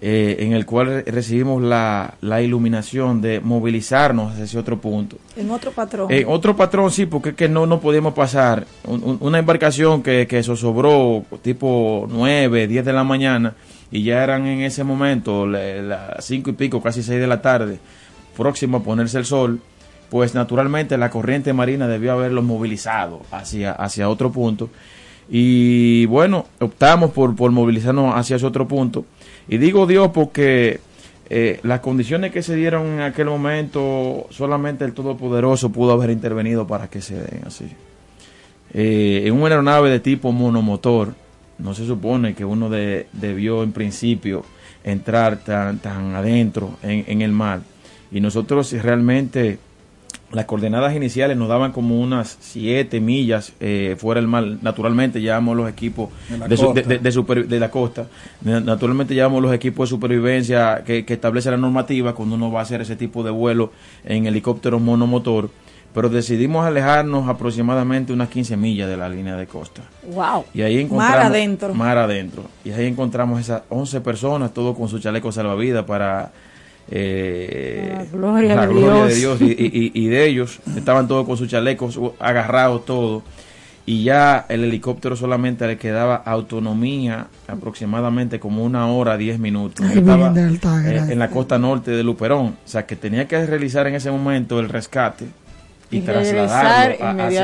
eh, 0.01 0.37
en 0.41 0.53
el 0.53 0.67
cual 0.67 1.05
recibimos 1.07 1.63
la, 1.63 2.15
la, 2.21 2.43
iluminación 2.43 3.23
de 3.23 3.41
movilizarnos 3.41 4.33
hacia 4.33 4.45
ese 4.45 4.59
otro 4.59 4.79
punto. 4.79 5.17
En 5.37 5.51
otro 5.51 5.73
patrón. 5.73 6.11
En 6.11 6.27
otro 6.29 6.57
patrón, 6.57 6.91
sí, 6.91 7.07
porque 7.07 7.31
es 7.31 7.35
que 7.35 7.49
no, 7.49 7.65
no 7.67 7.81
podíamos 7.81 8.13
pasar. 8.13 8.67
una 8.87 9.39
embarcación 9.39 10.03
que, 10.03 10.27
que 10.27 10.43
sobró 10.43 11.25
tipo 11.43 12.07
9, 12.11 12.67
10 12.67 12.85
de 12.85 12.93
la 12.93 13.05
mañana 13.05 13.55
y 13.91 14.03
ya 14.03 14.25
eran 14.25 14.47
en 14.47 14.63
ese 14.63 14.83
momento 14.83 15.47
las 15.47 16.25
5 16.25 16.51
y 16.51 16.53
pico, 16.55 16.83
casi 16.83 17.03
6 17.03 17.21
de 17.21 17.27
la 17.27 17.41
tarde, 17.41 17.79
próximo 18.37 18.79
a 18.79 18.83
ponerse 18.83 19.19
el 19.19 19.25
sol, 19.25 19.61
pues 20.11 20.35
naturalmente 20.35 20.99
la 20.99 21.11
corriente 21.11 21.53
marina 21.53 21.89
debió 21.89 22.13
haberlos 22.13 22.45
movilizado 22.45 23.23
hacia, 23.31 23.73
hacia 23.73 24.09
otro 24.09 24.31
punto 24.31 24.69
Y 25.31 26.07
bueno, 26.07 26.47
optamos 26.61 27.13
por, 27.13 27.35
por 27.35 27.51
movilizarnos 27.53 28.15
hacia 28.15 28.37
ese 28.37 28.47
otro 28.47 28.69
punto. 28.69 29.05
Y 29.49 29.59
digo 29.59 29.87
Dios 29.87 30.11
porque 30.13 30.81
eh, 31.29 31.61
las 31.63 31.81
condiciones 31.81 32.33
que 32.33 32.43
se 32.43 32.55
dieron 32.55 32.87
en 32.87 33.01
aquel 33.01 33.27
momento, 33.27 34.27
solamente 34.31 34.85
el 34.85 34.93
Todopoderoso 34.93 35.71
pudo 35.71 35.93
haber 35.93 36.11
intervenido 36.11 36.67
para 36.67 36.89
que 36.89 37.01
se 37.01 37.15
den 37.15 37.43
así. 37.47 37.67
Eh, 38.73 39.23
en 39.27 39.35
una 39.35 39.47
aeronave 39.47 39.91
de 39.91 40.01
tipo 40.01 40.33
monomotor, 40.33 41.15
no 41.59 41.75
se 41.75 41.87
supone 41.87 42.35
que 42.35 42.45
uno 42.45 42.69
de, 42.69 43.07
debió 43.13 43.63
en 43.63 43.73
principio 43.73 44.45
entrar 44.83 45.39
tan, 45.39 45.79
tan 45.79 46.15
adentro 46.15 46.77
en, 46.83 47.05
en 47.07 47.23
el 47.23 47.33
mar. 47.33 47.61
Y 48.11 48.21
nosotros 48.21 48.73
realmente 48.73 49.59
las 50.35 50.47
coordenadas 50.47 50.95
iniciales 50.97 51.37
nos 51.37 51.49
daban 51.49 51.71
como 51.71 52.01
unas 52.01 52.37
7 52.41 53.01
millas 53.01 53.53
eh, 53.61 53.95
fuera 53.99 54.21
del 54.21 54.29
mar. 54.29 54.45
Naturalmente 54.63 55.21
llevamos 55.21 55.57
los 55.57 55.71
equipos 55.71 56.11
de, 56.29 57.45
de, 57.47 57.61
la 57.61 57.71
costa. 57.71 58.09
Naturalmente 58.43 59.15
llevamos 59.15 59.41
los 59.41 59.55
equipos 59.55 59.89
de 59.89 59.95
supervivencia 59.95 60.83
que, 60.85 61.05
que 61.05 61.15
establece 61.15 61.51
la 61.53 61.57
normativa 61.57 62.15
cuando 62.15 62.35
uno 62.35 62.51
va 62.51 62.61
a 62.61 62.63
hacer 62.65 62.81
ese 62.81 62.97
tipo 62.97 63.23
de 63.23 63.31
vuelo 63.31 63.71
en 64.05 64.27
helicóptero 64.27 64.81
monomotor. 64.81 65.51
Pero 65.95 66.09
decidimos 66.09 66.67
alejarnos 66.67 67.29
aproximadamente 67.29 68.13
unas 68.13 68.29
15 68.29 68.57
millas 68.57 68.89
de 68.89 68.97
la 68.97 69.09
línea 69.09 69.37
de 69.37 69.47
costa. 69.47 69.83
¡Wow! 70.13 70.47
Y 70.53 70.63
ahí 70.63 70.81
encontramos... 70.81 71.17
Mar 71.17 71.27
adentro. 71.27 71.75
Mar 71.75 71.99
adentro. 71.99 72.43
Y 72.65 72.73
ahí 72.73 72.87
encontramos 72.87 73.41
esas 73.41 73.63
11 73.69 74.01
personas, 74.01 74.53
todos 74.53 74.77
con 74.77 74.89
su 74.89 74.99
chaleco 74.99 75.31
salvavidas 75.31 75.85
para 75.85 76.33
eh, 76.91 78.07
la 78.13 78.67
gloria, 78.67 78.67
de, 79.07 79.15
Dios. 79.15 79.39
y, 79.41 80.07
de 80.07 80.27
ellos. 80.27 80.61
Estaban 80.77 81.09
todos 81.09 81.27
con 81.27 81.37
sus 81.37 81.49
chalecos 81.49 81.99
agarrados 82.19 82.85
todos. 82.85 83.23
Y 83.87 84.03
ya 84.05 84.47
el 84.49 84.65
helicóptero 84.65 85.15
solamente 85.15 85.67
le 85.67 85.77
quedaba 85.77 86.17
autonomía 86.17 87.27
aproximadamente 87.47 88.41
como 88.41 88.65
una 88.65 88.87
hora 88.87 89.19
diez 89.19 89.39
minutos. 89.39 89.85
Estaba 89.85 90.33
eh, 90.35 91.03
en 91.11 91.19
la 91.19 91.29
costa 91.29 91.59
norte 91.59 91.91
de 91.91 92.03
Luperón. 92.03 92.47
O 92.47 92.69
sea 92.69 92.87
que 92.87 92.97
tenía 92.97 93.29
que 93.29 93.45
realizar 93.45 93.87
en 93.87 93.95
ese 93.95 94.11
momento 94.11 94.59
el 94.59 94.71
rescate 94.71 95.27
y, 95.99 96.01
trasladarlo 96.01 96.97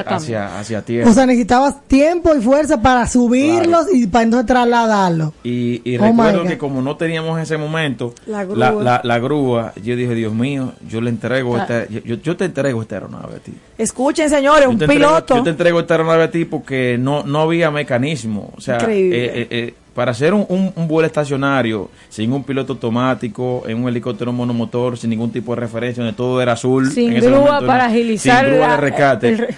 hacia, 0.07 0.59
hacia, 0.59 0.83
tierra. 0.83 1.11
O 1.11 1.12
sea, 1.12 1.26
necesitabas 1.26 1.83
tiempo 1.87 2.35
y 2.35 2.40
fuerza 2.40 2.80
para 2.80 3.07
subirlos 3.07 3.87
y 3.92 4.07
para 4.07 4.25
entonces 4.25 4.47
trasladarlos. 4.47 5.33
Y, 5.42 5.83
y 5.85 5.97
oh 5.99 6.02
recuerdo 6.02 6.45
que 6.45 6.59
como 6.59 6.83
no 6.83 6.97
teníamos 6.97 7.37
en 7.37 7.42
ese 7.42 7.57
momento 7.57 8.14
la 8.26 8.45
grúa. 8.45 9.00
La, 9.04 9.19
grúa, 9.19 9.73
yo 9.83 9.97
dije, 9.97 10.14
Dios 10.14 10.33
mío, 10.33 10.73
yo 10.88 11.00
le 11.00 11.11
entrego, 11.11 11.57
ah. 11.57 11.62
esta, 11.62 11.88
yo, 11.88 12.16
yo, 12.16 12.37
te 12.37 12.47
entrego 12.47 12.83
esta 12.83 12.97
aeronave 12.97 13.37
a 13.37 13.38
ti. 13.38 13.52
Escuchen, 13.78 14.28
señores, 14.28 14.66
un 14.66 14.78
piloto. 14.78 15.37
yo 15.37 15.42
te 15.42 15.50
entrego 15.50 15.80
esta 15.80 15.95
aeronave 15.95 16.25
a 16.25 16.30
ti 16.30 16.45
porque 16.45 16.97
no, 16.99 17.23
no 17.25 17.40
había 17.40 17.71
mecanismo. 17.71 18.52
O 18.57 18.61
sea, 18.61 18.78
eh, 18.88 19.49
eh, 19.50 19.75
para 20.00 20.12
hacer 20.12 20.33
un, 20.33 20.47
un, 20.49 20.88
vuelo 20.88 21.07
estacionario, 21.07 21.90
sin 22.09 22.33
un 22.33 22.42
piloto 22.42 22.73
automático, 22.73 23.64
en 23.66 23.83
un 23.83 23.87
helicóptero 23.87 24.33
monomotor, 24.33 24.97
sin 24.97 25.11
ningún 25.11 25.30
tipo 25.30 25.54
de 25.54 25.61
referencia, 25.61 26.02
donde 26.02 26.16
todo 26.16 26.40
era 26.40 26.52
azul. 26.52 26.90
Sin 26.90 27.12
grúa 27.16 27.61
para 27.66 27.85
agilizar. 27.85 28.47
Sin 28.47 28.54
grúa 28.54 28.71
de 28.71 28.76
rescate. 28.78 29.49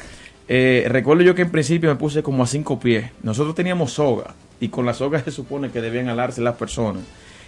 Eh, 0.48 0.86
recuerdo 0.88 1.22
yo 1.22 1.36
que 1.36 1.42
en 1.42 1.50
principio 1.52 1.88
me 1.88 1.94
puse 1.94 2.24
como 2.24 2.42
a 2.42 2.48
cinco 2.48 2.80
pies. 2.80 3.08
Nosotros 3.22 3.54
teníamos 3.54 3.92
soga 3.92 4.34
y 4.58 4.66
con 4.66 4.84
la 4.84 4.94
soga 4.94 5.20
se 5.24 5.30
supone 5.30 5.70
que 5.70 5.80
debían 5.80 6.08
alarse 6.08 6.40
las 6.40 6.56
personas. 6.56 7.04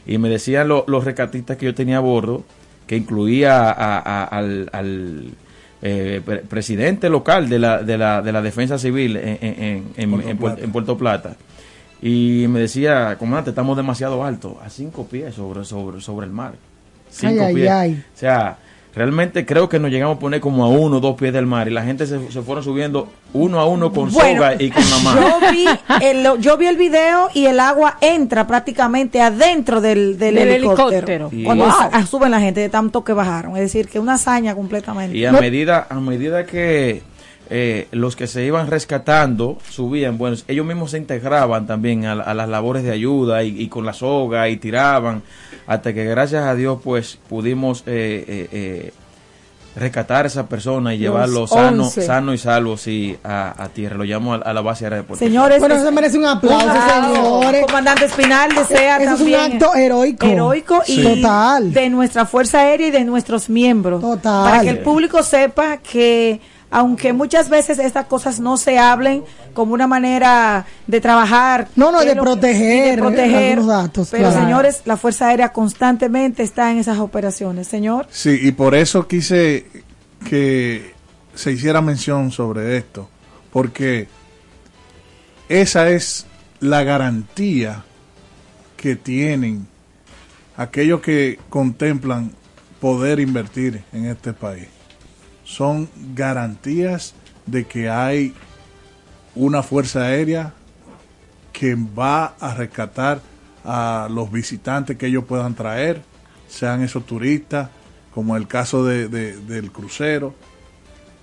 Y 0.06 0.18
me 0.18 0.28
decían 0.28 0.68
los 0.68 1.04
rescatistas 1.04 1.56
que 1.56 1.66
yo 1.66 1.74
tenía 1.74 1.96
a 1.96 2.00
bordo, 2.00 2.44
que 2.86 2.96
incluía 2.96 3.72
al, 3.72 4.70
al 4.72 5.30
eh, 5.82 6.20
presidente 6.48 7.10
local 7.10 7.48
de 7.48 7.58
la, 7.58 7.82
de 7.82 7.98
la, 7.98 8.22
de 8.22 8.30
la 8.30 8.40
defensa 8.40 8.78
civil 8.78 9.16
en, 9.16 9.38
en, 9.40 9.84
en, 9.96 10.38
en 10.38 10.70
Puerto 10.70 10.96
Plata 10.96 11.36
y 12.02 12.46
me 12.48 12.60
decía, 12.60 13.16
comandante, 13.18 13.50
estamos 13.50 13.76
demasiado 13.76 14.24
alto, 14.24 14.58
a 14.64 14.68
cinco 14.68 15.06
pies 15.06 15.34
sobre, 15.34 15.64
sobre, 15.64 16.00
sobre 16.00 16.26
el 16.26 16.32
mar. 16.32 16.54
Cinco 17.10 17.46
pies. 17.54 17.70
O 17.70 18.18
sea, 18.18 18.58
realmente 18.94 19.44
creo 19.44 19.68
que 19.68 19.78
nos 19.78 19.90
llegamos 19.90 20.16
a 20.16 20.20
poner 20.20 20.40
como 20.40 20.64
a 20.64 20.68
uno 20.68 20.98
o 20.98 21.00
dos 21.00 21.16
pies 21.16 21.32
del 21.32 21.46
mar 21.46 21.66
y 21.68 21.72
la 21.72 21.82
gente 21.82 22.06
se, 22.06 22.30
se 22.30 22.42
fueron 22.42 22.62
subiendo 22.62 23.08
uno 23.32 23.58
a 23.58 23.66
uno 23.66 23.92
con 23.92 24.10
soga 24.10 24.54
y 24.60 24.70
con 24.70 24.88
la 24.88 24.98
mano. 24.98 25.20
Yo 25.20 25.50
vi, 25.50 25.66
el, 26.02 26.40
yo 26.40 26.56
vi 26.56 26.66
el 26.66 26.76
video 26.76 27.28
y 27.34 27.46
el 27.46 27.58
agua 27.58 27.98
entra 28.00 28.46
prácticamente 28.46 29.20
adentro 29.20 29.80
del, 29.80 30.18
del, 30.18 30.38
helicóptero, 30.38 31.30
cuando 31.44 31.68
suben 32.08 32.30
la 32.30 32.40
gente 32.40 32.60
de 32.60 32.68
tanto 32.68 33.02
que 33.02 33.12
bajaron. 33.12 33.56
Es 33.56 33.62
decir, 33.62 33.88
que 33.88 33.98
una 33.98 34.14
hazaña 34.14 34.54
completamente. 34.54 35.16
Y 35.16 35.24
a 35.24 35.32
medida, 35.32 35.86
a 35.88 36.00
medida 36.00 36.46
que 36.46 37.02
eh, 37.56 37.86
los 37.92 38.16
que 38.16 38.26
se 38.26 38.44
iban 38.44 38.66
rescatando 38.66 39.58
subían, 39.70 40.18
bueno, 40.18 40.36
ellos 40.48 40.66
mismos 40.66 40.90
se 40.90 40.98
integraban 40.98 41.68
también 41.68 42.04
a, 42.04 42.34
las 42.34 42.48
labores 42.48 42.82
de 42.82 42.90
ayuda 42.90 43.44
y, 43.44 43.68
con 43.68 43.86
la 43.86 43.92
soga 43.92 44.48
y 44.48 44.56
tiraban, 44.56 45.22
hasta 45.68 45.94
que 45.94 46.04
gracias 46.04 46.42
a 46.46 46.56
Dios 46.56 46.80
pues 46.82 47.16
pudimos 47.28 47.84
eh, 47.86 48.48
eh, 48.50 48.92
rescatar 49.76 50.24
a 50.24 50.26
esa 50.26 50.46
persona 50.48 50.94
y 50.94 50.98
llevarlo 50.98 51.46
sano, 51.46 51.88
sano 51.90 52.34
y 52.34 52.38
salvo 52.38 52.76
sí, 52.76 53.16
a, 53.22 53.68
tierra. 53.72 53.98
Lo 53.98 54.04
llamo 54.04 54.34
a, 54.34 54.52
la 54.52 54.60
base 54.60 54.86
aérea 54.86 55.02
de 55.02 55.16
Señores, 55.16 55.60
bueno, 55.60 55.76
eso 55.76 55.92
merece 55.92 56.18
un 56.18 56.26
aplauso, 56.26 56.66
señores. 56.66 57.66
Comandante 57.66 58.06
Espinal 58.06 58.52
desea 58.52 58.96
eso 58.96 59.14
también. 59.14 59.40
es 59.40 59.46
un 59.46 59.52
acto 59.52 59.76
heroico. 59.76 60.26
Heroico 60.26 60.82
y 60.88 61.04
Total. 61.04 61.72
de 61.72 61.88
nuestra 61.88 62.26
Fuerza 62.26 62.62
Aérea 62.62 62.88
y 62.88 62.90
de 62.90 63.04
nuestros 63.04 63.48
miembros. 63.48 64.00
Total. 64.00 64.50
Para 64.50 64.62
que 64.62 64.70
el 64.70 64.78
público 64.80 65.22
sepa 65.22 65.76
que 65.76 66.40
aunque 66.74 67.12
muchas 67.12 67.50
veces 67.50 67.78
estas 67.78 68.06
cosas 68.06 68.40
no 68.40 68.56
se 68.56 68.80
hablen 68.80 69.22
como 69.52 69.74
una 69.74 69.86
manera 69.86 70.66
de 70.88 71.00
trabajar. 71.00 71.68
No, 71.76 71.92
no, 71.92 72.00
de 72.00 72.16
proteger, 72.16 72.96
de 72.96 73.00
proteger 73.00 73.58
los 73.58 73.68
datos. 73.68 74.08
Pero 74.10 74.32
señores, 74.32 74.82
la 74.84 74.96
Fuerza 74.96 75.28
Aérea 75.28 75.52
constantemente 75.52 76.42
está 76.42 76.72
en 76.72 76.78
esas 76.78 76.98
operaciones, 76.98 77.68
señor. 77.68 78.08
Sí, 78.10 78.40
y 78.42 78.50
por 78.50 78.74
eso 78.74 79.06
quise 79.06 79.66
que 80.28 80.94
se 81.36 81.52
hiciera 81.52 81.80
mención 81.80 82.32
sobre 82.32 82.76
esto, 82.76 83.08
porque 83.52 84.08
esa 85.48 85.90
es 85.90 86.26
la 86.58 86.82
garantía 86.82 87.84
que 88.76 88.96
tienen 88.96 89.68
aquellos 90.56 91.00
que 91.02 91.38
contemplan 91.48 92.32
poder 92.80 93.20
invertir 93.20 93.84
en 93.92 94.06
este 94.06 94.32
país 94.32 94.66
son 95.44 95.88
garantías 96.14 97.14
de 97.46 97.66
que 97.66 97.88
hay 97.88 98.34
una 99.34 99.62
fuerza 99.62 100.02
aérea 100.02 100.52
que 101.52 101.76
va 101.76 102.34
a 102.40 102.54
rescatar 102.54 103.20
a 103.64 104.08
los 104.10 104.30
visitantes 104.30 104.96
que 104.96 105.06
ellos 105.06 105.24
puedan 105.24 105.54
traer, 105.54 106.02
sean 106.48 106.82
esos 106.82 107.06
turistas, 107.06 107.70
como 108.12 108.36
el 108.36 108.46
caso 108.46 108.84
de, 108.84 109.08
del 109.08 109.72
crucero, 109.72 110.34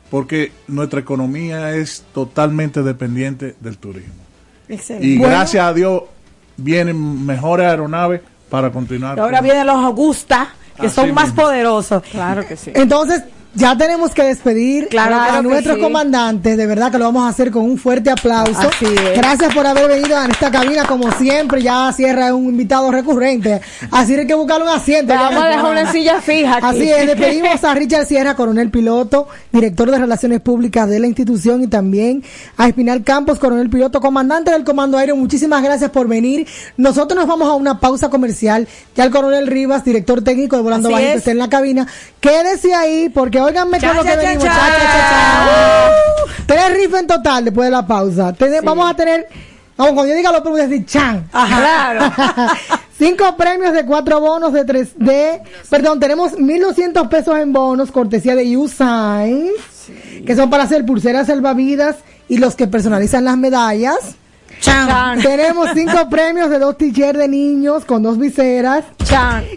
porque 0.09 0.51
nuestra 0.67 0.99
economía 0.99 1.75
es 1.75 2.03
totalmente 2.13 2.83
dependiente 2.83 3.55
del 3.59 3.77
turismo. 3.77 4.13
Y 4.99 5.17
gracias 5.17 5.65
a 5.65 5.73
Dios 5.73 6.03
vienen 6.57 7.25
mejores 7.25 7.67
aeronaves 7.67 8.21
para 8.49 8.71
continuar. 8.71 9.19
ahora 9.19 9.41
vienen 9.41 9.67
los 9.67 9.77
Augusta, 9.77 10.53
que 10.79 10.89
son 10.89 11.13
más 11.13 11.31
poderosos. 11.31 12.03
Claro 12.03 12.45
que 12.45 12.57
sí. 12.57 12.71
Entonces, 12.73 13.23
ya 13.53 13.77
tenemos 13.77 14.13
que 14.13 14.23
despedir 14.23 14.87
a 14.97 15.41
nuestros 15.41 15.77
comandantes. 15.77 16.55
De 16.55 16.65
verdad 16.65 16.91
que 16.91 16.97
lo 16.97 17.05
vamos 17.05 17.23
a 17.23 17.29
hacer 17.29 17.51
con 17.51 17.63
un 17.63 17.77
fuerte 17.77 18.09
aplauso. 18.09 18.69
Gracias 19.15 19.53
por 19.53 19.67
haber 19.67 19.87
venido 19.89 20.17
a 20.17 20.25
esta 20.25 20.49
cabina, 20.49 20.85
como 20.85 21.11
siempre. 21.11 21.61
Ya 21.61 21.91
Sierra 21.91 22.33
un 22.33 22.45
invitado 22.45 22.89
recurrente. 22.91 23.61
Así 23.91 24.13
que 24.13 24.21
hay 24.21 24.27
que 24.27 24.35
buscar 24.35 24.61
un 24.61 24.69
asiento. 24.69 25.13
Vamos 25.13 25.43
a 25.43 25.47
dejar 25.47 25.71
una 25.71 25.91
silla 25.91 26.21
fija. 26.21 26.59
Así 26.61 26.89
es. 26.89 27.07
Despedimos 27.07 27.63
a 27.63 27.73
Richard 27.73 28.05
Sierra, 28.05 28.35
coronel 28.35 28.71
piloto, 28.71 29.27
director 29.51 29.91
de 29.91 29.97
Relaciones 29.97 30.39
Públicas 30.39 30.87
de 30.87 30.99
la 30.99 31.07
institución, 31.07 31.63
y 31.63 31.67
también 31.67 32.23
a 32.55 32.67
Espinal 32.67 33.03
Campos, 33.03 33.37
coronel 33.37 33.69
piloto, 33.69 33.99
comandante 33.99 34.51
del 34.51 34.63
Comando 34.63 34.97
Aéreo. 34.97 35.17
Muchísimas 35.17 35.61
gracias 35.61 35.91
por 35.91 36.07
venir. 36.07 36.47
Nosotros 36.77 37.19
nos 37.19 37.27
vamos 37.27 37.49
a 37.49 37.53
una 37.53 37.79
pausa 37.79 38.09
comercial. 38.09 38.67
Ya 38.95 39.03
el 39.03 39.11
coronel 39.11 39.47
Rivas, 39.47 39.83
director 39.83 40.23
técnico 40.23 40.55
de 40.55 40.61
Volando 40.61 40.89
Bajito, 40.89 41.17
está 41.17 41.31
en 41.31 41.37
la 41.37 41.49
cabina. 41.49 41.85
Quédese 42.21 42.73
ahí 42.73 43.09
porque 43.09 43.40
Óiganme 43.45 43.79
todo 43.79 43.93
lo 43.95 44.03
que 44.03 44.15
venimos. 44.15 44.45
Tres 46.45 46.73
rifas 46.73 47.01
en 47.01 47.07
total 47.07 47.45
después 47.45 47.67
de 47.67 47.71
la 47.71 47.85
pausa. 47.85 48.33
Vamos 48.63 48.89
a 48.89 48.93
tener. 48.95 49.27
Vamos, 49.77 49.93
cuando 49.93 50.11
yo 50.11 50.17
diga 50.17 50.31
lo 50.31 50.43
puedo 50.43 50.57
decir 50.57 50.85
chan. 50.85 51.27
claro. 51.31 52.13
Cinco 52.97 53.35
premios 53.35 53.73
de 53.73 53.83
cuatro 53.83 54.19
bonos 54.19 54.53
de 54.53 54.63
3D. 54.63 55.41
Perdón, 55.71 55.99
tenemos 55.99 56.33
1.200 56.33 57.09
pesos 57.09 57.35
en 57.39 57.51
bonos, 57.51 57.91
cortesía 57.91 58.35
de 58.35 58.55
U-Signs, 58.55 59.53
que 60.23 60.35
son 60.35 60.51
para 60.51 60.63
hacer 60.65 60.85
pulseras 60.85 61.25
salvavidas 61.25 61.95
y 62.29 62.37
los 62.37 62.55
que 62.55 62.67
personalizan 62.67 63.25
las 63.25 63.37
medallas. 63.37 63.97
Tenemos 65.21 65.69
cinco 65.73 66.07
premios 66.09 66.49
de 66.49 66.59
dos 66.59 66.77
t-shirts 66.77 67.17
de 67.17 67.27
niños 67.27 67.85
con 67.85 68.03
dos 68.03 68.17
viseras. 68.17 68.83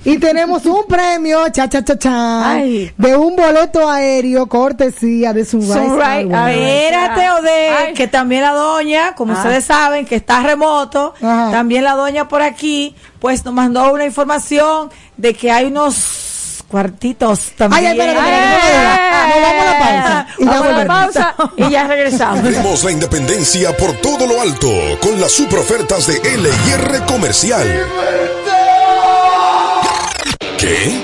Y 0.05 0.19
tenemos 0.19 0.67
un 0.67 0.85
premio, 0.89 1.49
cha 1.51 1.69
cha 1.69 1.85
cha 1.85 1.97
cha, 1.97 2.57
de 2.57 3.17
un 3.17 3.37
boleto 3.37 3.89
aéreo 3.89 4.47
cortesía 4.49 5.33
de 5.33 5.45
Sunrise. 5.45 5.75
Sunrise. 5.75 6.23
Espérate, 6.23 7.31
Ode, 7.31 7.93
que 7.95 8.09
también 8.09 8.43
la 8.43 8.53
doña, 8.53 9.15
como 9.15 9.33
ah. 9.33 9.37
ustedes 9.37 9.65
saben, 9.65 10.07
que 10.07 10.17
está 10.17 10.43
remoto, 10.43 11.15
también 11.21 11.85
la 11.85 11.95
doña 11.95 12.27
por 12.27 12.43
aquí, 12.43 12.97
pues 13.21 13.45
nos 13.45 13.55
mandó 13.55 13.93
una 13.93 14.05
información 14.05 14.91
de 15.17 15.35
que 15.35 15.53
hay 15.53 15.67
unos 15.67 16.34
cuartitos 16.75 17.53
también. 17.57 17.87
Ay, 17.87 17.93
espérate, 17.93 18.19
espérate, 18.19 19.25
vamos 19.31 19.47
a 19.47 19.63
la 19.63 19.79
pausa. 19.79 20.27
Y 20.37 20.45
ya, 20.45 20.59
a 20.59 20.73
la 20.73 20.87
pausa 20.87 21.35
y 21.57 21.71
ya 21.71 21.87
regresamos. 21.87 22.43
Vemos 22.43 22.83
la 22.83 22.91
independencia 22.91 23.77
por 23.77 23.93
todo 23.99 24.27
lo 24.27 24.41
alto 24.41 24.69
con 25.01 25.21
las 25.21 25.31
super 25.31 25.61
ofertas 25.61 26.09
de 26.09 26.15
LIR 26.15 27.05
Comercial. 27.07 27.87
¿Qué? 30.59 31.04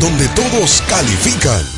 donde 0.00 0.28
todos 0.28 0.82
califican. 0.88 1.77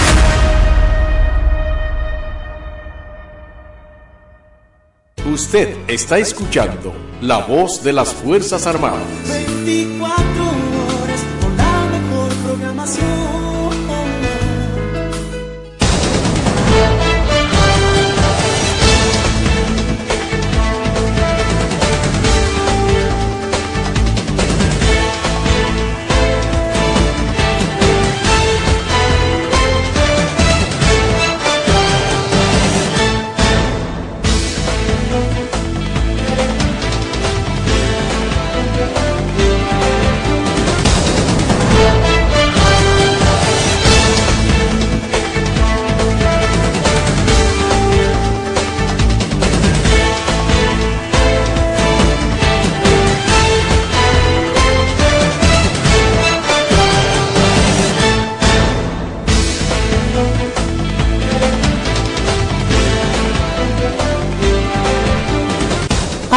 Usted 5.31 5.77
está 5.87 6.19
escuchando 6.19 6.93
la 7.21 7.37
voz 7.37 7.81
de 7.85 7.93
las 7.93 8.09
Fuerzas 8.13 8.67
Armadas. 8.67 9.07
24 9.63 10.40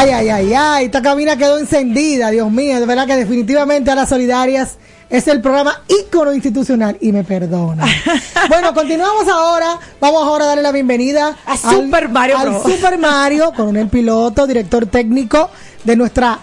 Ay, 0.05 0.11
ay, 0.11 0.29
ay, 0.29 0.53
ay, 0.53 0.85
esta 0.85 1.01
cabina 1.01 1.35
quedó 1.35 1.59
encendida, 1.59 2.29
Dios 2.29 2.53
mío, 2.53 2.79
de 2.79 2.85
verdad 2.85 3.07
que 3.07 3.17
definitivamente 3.17 3.91
a 3.91 3.95
las 3.95 4.11
solidarias 4.11 4.77
es 5.09 5.27
el 5.29 5.41
programa 5.41 5.81
ícono 5.89 6.35
institucional 6.35 6.99
y 7.01 7.11
me 7.11 7.25
perdona. 7.25 7.87
bueno, 8.51 8.75
continuamos 8.75 9.27
ahora, 9.29 9.79
vamos 10.03 10.23
ahora 10.23 10.45
a 10.45 10.49
darle 10.49 10.63
la 10.63 10.73
bienvenida 10.73 11.35
a 11.47 11.57
Super 11.57 12.11
Mario, 12.11 12.37
al 12.37 12.63
Super 12.63 12.99
Mario, 12.99 13.55
coronel 13.57 13.89
piloto, 13.89 14.47
director 14.47 14.85
técnico 14.85 15.49
de 15.85 15.97
nuestra 15.97 16.39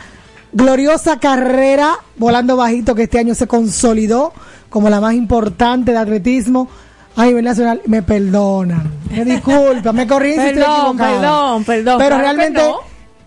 gloriosa 0.51 1.19
carrera 1.19 1.99
volando 2.17 2.57
bajito 2.57 2.95
que 2.95 3.03
este 3.03 3.19
año 3.19 3.35
se 3.35 3.45
consolidó 3.45 4.33
como 4.71 4.89
la 4.89 4.99
más 4.99 5.13
importante 5.13 5.91
de 5.91 5.99
atletismo 5.99 6.67
a 7.15 7.25
nivel 7.25 7.45
nacional, 7.45 7.79
me 7.85 8.01
perdonan, 8.01 8.89
me 9.11 9.23
disculpa, 9.23 9.91
me 9.93 10.07
corrí 10.07 10.33
perdón, 10.33 10.97
perdón, 10.97 11.63
perdón, 11.63 11.97
pero 11.99 12.17
realmente 12.17 12.61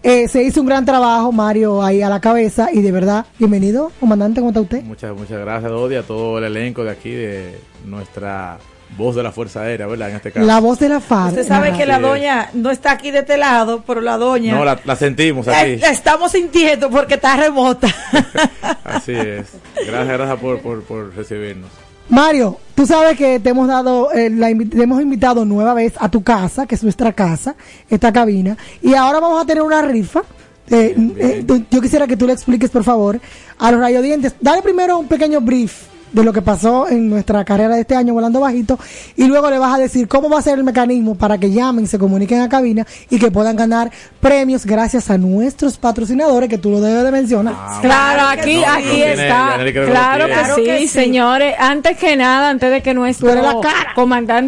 eh, 0.05 0.29
se 0.29 0.43
hizo 0.43 0.61
un 0.61 0.67
gran 0.67 0.85
trabajo, 0.85 1.33
Mario, 1.33 1.83
ahí 1.83 2.03
a 2.03 2.11
la 2.11 2.21
cabeza 2.21 2.69
y 2.71 2.83
de 2.83 2.93
verdad, 2.93 3.25
bienvenido, 3.39 3.91
comandante, 3.99 4.41
¿cómo 4.41 4.51
está 4.51 4.61
usted? 4.61 4.83
Muchas, 4.83 5.17
muchas 5.17 5.41
gracias, 5.41 5.73
Dodi, 5.73 5.97
a 5.97 6.03
todo 6.03 6.37
el 6.37 6.45
elenco 6.45 6.85
de 6.85 6.91
aquí, 6.91 7.11
de 7.11 7.59
nuestra 7.87 8.59
voz 8.99 9.17
de 9.17 9.23
la 9.23 9.33
Fuerza 9.33 9.63
Aérea, 9.63 9.87
¿verdad? 9.87 10.11
En 10.11 10.17
este 10.17 10.31
caso. 10.31 10.47
La 10.47 10.61
voz 10.61 10.79
de 10.79 10.91
la 10.91 11.01
FARC. 11.01 11.31
Usted 11.31 11.47
sabe 11.47 11.73
que 11.73 11.87
la 11.87 11.99
doña 11.99 12.51
no 12.53 12.71
está 12.71 12.93
aquí 12.93 13.11
de 13.11 13.21
este 13.21 13.39
lado, 13.39 13.83
pero 13.87 14.03
la 14.03 14.19
doña... 14.19 14.55
No, 14.55 14.65
la, 14.65 14.97
sentimos 14.97 15.49
aquí. 15.49 15.77
La, 15.77 15.91
estamos 15.91 16.33
sintiendo 16.33 16.91
porque 16.91 17.15
está 17.15 17.37
remota. 17.37 17.89
Así 18.85 19.13
es. 19.13 19.55
Gracias, 19.87 20.09
gracias 20.09 20.39
por, 20.39 20.61
por, 20.61 20.83
por 20.85 21.15
recibirnos. 21.17 21.71
Mario, 22.09 22.59
tú 22.75 22.87
sabes 22.87 23.17
que 23.17 23.41
te 23.41 23.51
hemos 23.51 23.67
dado, 23.67 24.13
eh, 24.13 24.29
la, 24.31 24.49
te 24.49 24.83
hemos 24.83 25.01
invitado 25.01 25.45
nueva 25.45 25.75
vez 25.75 25.95
a 25.99 26.09
tu 26.11 26.23
casa, 26.23 26.67
que 26.67 26.75
es 26.75 26.83
nuestra 26.83 27.13
casa, 27.13 27.57
esta 27.89 28.13
cabina, 28.13 28.57
y 28.83 28.95
ahora 28.95 29.21
vamos 29.21 29.43
a 29.43 29.47
tener 29.47 29.63
una 29.63 29.83
rifa. 29.83 30.23
Eh, 30.71 30.95
eh, 31.19 31.45
yo 31.71 31.81
quisiera 31.81 32.07
que 32.07 32.17
tú 32.17 32.27
le 32.27 32.33
expliques, 32.33 32.71
por 32.71 32.85
favor, 32.85 33.21
a 33.59 33.71
los 33.71 33.81
radiodientes. 33.81 34.35
Dale 34.41 34.63
primero 34.63 34.99
un 34.99 35.09
pequeño 35.09 35.41
brief 35.41 35.94
de 36.15 36.25
lo 36.25 36.33
que 36.33 36.43
pasó 36.43 36.89
en 36.89 37.11
nuestra 37.11 37.45
carrera 37.45 37.75
de 37.75 37.81
este 37.81 37.97
año 37.97 38.15
volando 38.15 38.41
bajito 38.41 38.79
y 39.17 39.27
luego 39.27 39.51
le 39.51 39.59
vas 39.59 39.75
a 39.75 39.79
decir 39.79 40.07
cómo 40.07 40.31
va 40.31 40.39
a 40.39 40.43
ser 40.43 40.59
el 40.59 40.65
mecanismo 40.65 41.17
para 41.17 41.39
que 41.39 41.51
llamen, 41.51 41.87
se 41.87 41.99
comuniquen 41.99 42.41
a 42.41 42.49
cabina 42.49 42.87
y 43.11 43.19
que 43.19 43.31
puedan 43.31 43.57
ganar 43.57 43.91
premios 44.21 44.65
gracias 44.65 45.11
a 45.11 45.19
nuestros 45.19 45.77
patrocinadores 45.77 46.49
que 46.49 46.59
tú 46.59 46.71
lo 46.71 46.81
debes 46.81 47.05
de 47.05 47.11
mencionar. 47.11 47.55
Ah, 47.57 47.79
claro, 47.83 48.23
aquí 48.29 48.63
aquí 48.65 49.03
está. 49.03 49.59
Claro 49.73 50.27
que 50.27 50.79
sí, 50.79 50.89
señores. 50.89 51.55
Antes 51.59 51.97
que 51.97 52.17
nada, 52.17 52.51
antes 52.51 52.71
de 52.71 52.81
que 52.81 52.95
nuestro 52.95 53.61
comandante 53.95 54.43